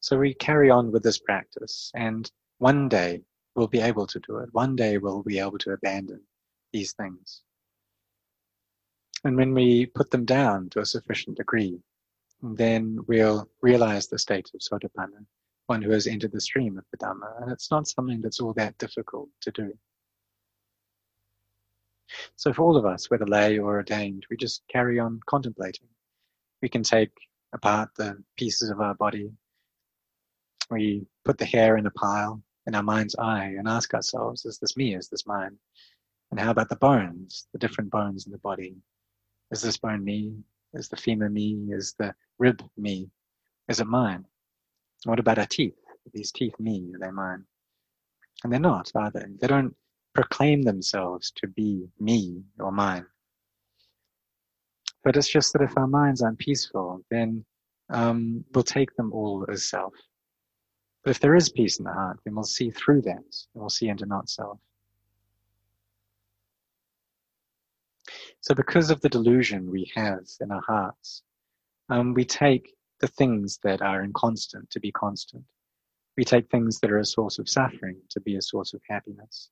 So 0.00 0.18
we 0.18 0.34
carry 0.34 0.70
on 0.70 0.92
with 0.92 1.02
this 1.02 1.18
practice, 1.18 1.90
and 1.94 2.30
one 2.58 2.88
day 2.88 3.22
we'll 3.54 3.66
be 3.66 3.80
able 3.80 4.06
to 4.06 4.20
do 4.20 4.38
it. 4.38 4.48
One 4.52 4.76
day 4.76 4.98
we'll 4.98 5.22
be 5.22 5.38
able 5.38 5.58
to 5.58 5.72
abandon 5.72 6.20
these 6.72 6.92
things. 6.92 7.42
And 9.24 9.36
when 9.36 9.54
we 9.54 9.86
put 9.86 10.10
them 10.10 10.24
down 10.24 10.68
to 10.70 10.80
a 10.80 10.86
sufficient 10.86 11.38
degree, 11.38 11.80
then 12.42 12.98
we'll 13.08 13.48
realize 13.62 14.06
the 14.06 14.18
state 14.18 14.50
of 14.54 14.60
Sotapanna, 14.60 15.24
one 15.66 15.82
who 15.82 15.90
has 15.90 16.06
entered 16.06 16.32
the 16.32 16.40
stream 16.40 16.78
of 16.78 16.84
the 16.92 16.98
Dhamma. 16.98 17.42
And 17.42 17.50
it's 17.50 17.70
not 17.70 17.88
something 17.88 18.20
that's 18.20 18.40
all 18.40 18.52
that 18.52 18.78
difficult 18.78 19.28
to 19.40 19.50
do. 19.50 19.72
So 22.36 22.52
for 22.52 22.62
all 22.62 22.76
of 22.76 22.86
us, 22.86 23.10
whether 23.10 23.26
lay 23.26 23.58
or 23.58 23.76
ordained, 23.76 24.26
we 24.30 24.36
just 24.36 24.62
carry 24.68 24.98
on 24.98 25.20
contemplating. 25.26 25.88
We 26.62 26.68
can 26.68 26.82
take 26.82 27.12
apart 27.52 27.90
the 27.96 28.22
pieces 28.36 28.70
of 28.70 28.80
our 28.80 28.94
body. 28.94 29.30
We 30.70 31.06
put 31.24 31.38
the 31.38 31.44
hair 31.44 31.76
in 31.76 31.86
a 31.86 31.90
pile 31.90 32.42
in 32.66 32.74
our 32.74 32.82
mind's 32.82 33.14
eye 33.16 33.54
and 33.58 33.68
ask 33.68 33.94
ourselves, 33.94 34.44
is 34.44 34.58
this 34.58 34.76
me? 34.76 34.94
Is 34.94 35.08
this 35.08 35.26
mine? 35.26 35.56
And 36.30 36.40
how 36.40 36.50
about 36.50 36.68
the 36.68 36.76
bones, 36.76 37.46
the 37.52 37.58
different 37.58 37.90
bones 37.90 38.26
in 38.26 38.32
the 38.32 38.38
body? 38.38 38.76
Is 39.50 39.62
this 39.62 39.76
bone 39.76 40.04
me? 40.04 40.34
Is 40.74 40.88
the 40.88 40.96
femur 40.96 41.28
me? 41.28 41.68
Is 41.70 41.94
the 41.98 42.14
rib 42.38 42.62
me? 42.76 43.10
Is 43.68 43.80
it 43.80 43.86
mine? 43.86 44.24
What 45.04 45.20
about 45.20 45.38
our 45.38 45.46
teeth? 45.46 45.78
Are 45.88 46.10
these 46.12 46.32
teeth 46.32 46.58
me? 46.58 46.92
Are 46.94 46.98
they 46.98 47.12
mine? 47.12 47.44
And 48.42 48.52
they're 48.52 48.60
not, 48.60 48.90
are 48.94 49.10
they? 49.10 49.24
They 49.40 49.46
don't 49.46 49.74
proclaim 50.16 50.62
themselves 50.62 51.30
to 51.36 51.46
be 51.46 51.86
me 52.00 52.42
or 52.58 52.72
mine. 52.72 53.04
But 55.04 55.16
it's 55.16 55.28
just 55.28 55.52
that 55.52 55.62
if 55.62 55.76
our 55.76 55.86
minds 55.86 56.22
aren't 56.22 56.38
peaceful, 56.38 57.02
then 57.10 57.44
um, 57.90 58.42
we'll 58.52 58.64
take 58.64 58.96
them 58.96 59.12
all 59.12 59.44
as 59.48 59.68
self. 59.68 59.92
But 61.04 61.10
if 61.10 61.20
there 61.20 61.36
is 61.36 61.50
peace 61.50 61.78
in 61.78 61.84
the 61.84 61.92
heart, 61.92 62.18
then 62.24 62.34
we'll 62.34 62.44
see 62.44 62.70
through 62.70 63.02
that 63.02 63.12
and 63.12 63.54
we'll 63.54 63.68
see 63.68 63.88
into 63.88 64.06
not 64.06 64.30
self. 64.30 64.58
So, 68.40 68.54
because 68.54 68.90
of 68.90 69.00
the 69.02 69.08
delusion 69.08 69.70
we 69.70 69.92
have 69.94 70.20
in 70.40 70.50
our 70.50 70.62
hearts, 70.66 71.22
um, 71.90 72.14
we 72.14 72.24
take 72.24 72.74
the 73.00 73.08
things 73.08 73.58
that 73.64 73.82
are 73.82 74.02
inconstant 74.02 74.70
to 74.70 74.80
be 74.80 74.92
constant. 74.92 75.44
We 76.16 76.24
take 76.24 76.48
things 76.48 76.80
that 76.80 76.90
are 76.90 76.98
a 76.98 77.04
source 77.04 77.38
of 77.38 77.48
suffering 77.48 78.00
to 78.10 78.20
be 78.20 78.36
a 78.36 78.42
source 78.42 78.72
of 78.72 78.80
happiness. 78.88 79.50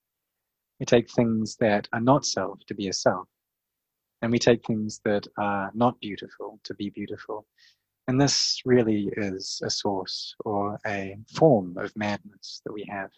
We 0.80 0.86
take 0.86 1.10
things 1.10 1.56
that 1.60 1.88
are 1.92 2.00
not 2.00 2.26
self 2.26 2.58
to 2.66 2.74
be 2.74 2.88
a 2.88 2.92
self. 2.92 3.28
And 4.22 4.32
we 4.32 4.38
take 4.38 4.64
things 4.64 5.00
that 5.04 5.26
are 5.38 5.70
not 5.74 6.00
beautiful 6.00 6.58
to 6.64 6.74
be 6.74 6.90
beautiful. 6.90 7.46
And 8.08 8.20
this 8.20 8.60
really 8.64 9.10
is 9.16 9.60
a 9.64 9.70
source 9.70 10.34
or 10.44 10.78
a 10.86 11.16
form 11.34 11.76
of 11.78 11.94
madness 11.96 12.60
that 12.64 12.72
we 12.72 12.84
have. 12.90 13.10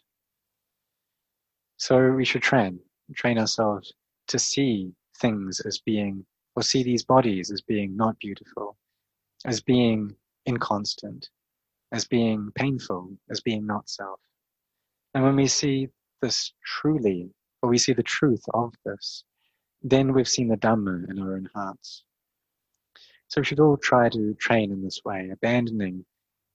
So 1.78 2.12
we 2.12 2.24
should 2.24 2.42
train, 2.42 2.80
train 3.14 3.38
ourselves 3.38 3.92
to 4.28 4.38
see 4.38 4.92
things 5.18 5.60
as 5.60 5.78
being, 5.78 6.24
or 6.54 6.62
see 6.62 6.82
these 6.82 7.04
bodies 7.04 7.50
as 7.50 7.60
being 7.62 7.96
not 7.96 8.18
beautiful, 8.18 8.76
as 9.44 9.60
being 9.60 10.14
inconstant, 10.46 11.28
as 11.92 12.04
being 12.04 12.50
painful, 12.54 13.16
as 13.30 13.40
being 13.40 13.66
not 13.66 13.88
self. 13.88 14.20
And 15.14 15.24
when 15.24 15.36
we 15.36 15.46
see 15.46 15.88
this 16.22 16.52
truly, 16.64 17.30
or 17.66 17.70
we 17.70 17.78
see 17.78 17.92
the 17.92 18.02
truth 18.02 18.44
of 18.54 18.72
this, 18.84 19.24
then 19.82 20.12
we've 20.12 20.28
seen 20.28 20.46
the 20.46 20.56
Dhamma 20.56 21.10
in 21.10 21.18
our 21.20 21.34
own 21.34 21.48
hearts. 21.52 22.04
So 23.26 23.40
we 23.40 23.44
should 23.44 23.58
all 23.58 23.76
try 23.76 24.08
to 24.08 24.34
train 24.34 24.70
in 24.70 24.84
this 24.84 25.00
way, 25.04 25.30
abandoning 25.30 26.04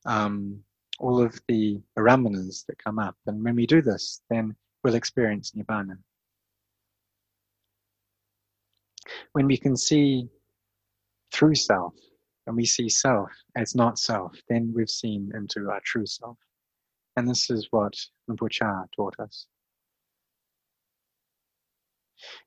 um, 0.05 0.63
all 0.99 1.21
of 1.21 1.37
the 1.49 1.81
aramanas 1.99 2.65
that 2.67 2.81
come 2.81 2.97
up. 2.97 3.17
And 3.27 3.43
when 3.43 3.55
we 3.55 3.67
do 3.67 3.81
this, 3.81 4.21
then 4.29 4.55
we'll 4.83 4.95
experience 4.95 5.51
Nibbana. 5.51 5.97
When 9.33 9.47
we 9.47 9.57
can 9.57 9.75
see 9.75 10.29
through 11.33 11.55
self, 11.55 11.93
and 12.47 12.55
we 12.55 12.65
see 12.65 12.87
self 12.87 13.29
as 13.57 13.75
not 13.75 13.99
self, 13.99 14.33
then 14.47 14.71
we've 14.73 14.89
seen 14.89 15.29
into 15.35 15.69
our 15.69 15.81
true 15.83 16.05
self. 16.05 16.37
And 17.17 17.27
this 17.27 17.49
is 17.49 17.67
what 17.71 17.93
Rinpoche 18.29 18.87
taught 18.95 19.19
us. 19.19 19.45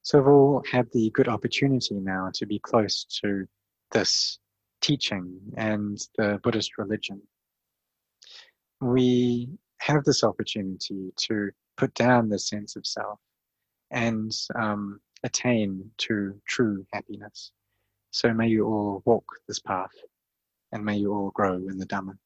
So 0.02 0.18
we've 0.18 0.28
all 0.28 0.62
had 0.70 0.88
the 0.92 1.10
good 1.10 1.28
opportunity 1.28 1.94
now 1.96 2.30
to 2.34 2.46
be 2.46 2.58
close 2.58 3.04
to 3.22 3.46
this 3.92 4.38
teaching 4.80 5.40
and 5.56 5.98
the 6.18 6.40
Buddhist 6.42 6.78
religion. 6.78 7.22
We 8.80 9.48
have 9.78 10.04
this 10.04 10.24
opportunity 10.24 11.12
to 11.16 11.50
put 11.76 11.94
down 11.94 12.28
the 12.28 12.38
sense 12.38 12.76
of 12.76 12.86
self 12.86 13.18
and 13.90 14.32
um, 14.54 15.00
attain 15.22 15.90
to 15.98 16.40
true 16.46 16.86
happiness. 16.92 17.52
So 18.10 18.32
may 18.32 18.48
you 18.48 18.66
all 18.66 19.02
walk 19.04 19.24
this 19.48 19.60
path 19.60 19.90
and 20.72 20.84
may 20.84 20.96
you 20.96 21.12
all 21.14 21.30
grow 21.30 21.54
in 21.54 21.78
the 21.78 21.86
Dhamma. 21.86 22.16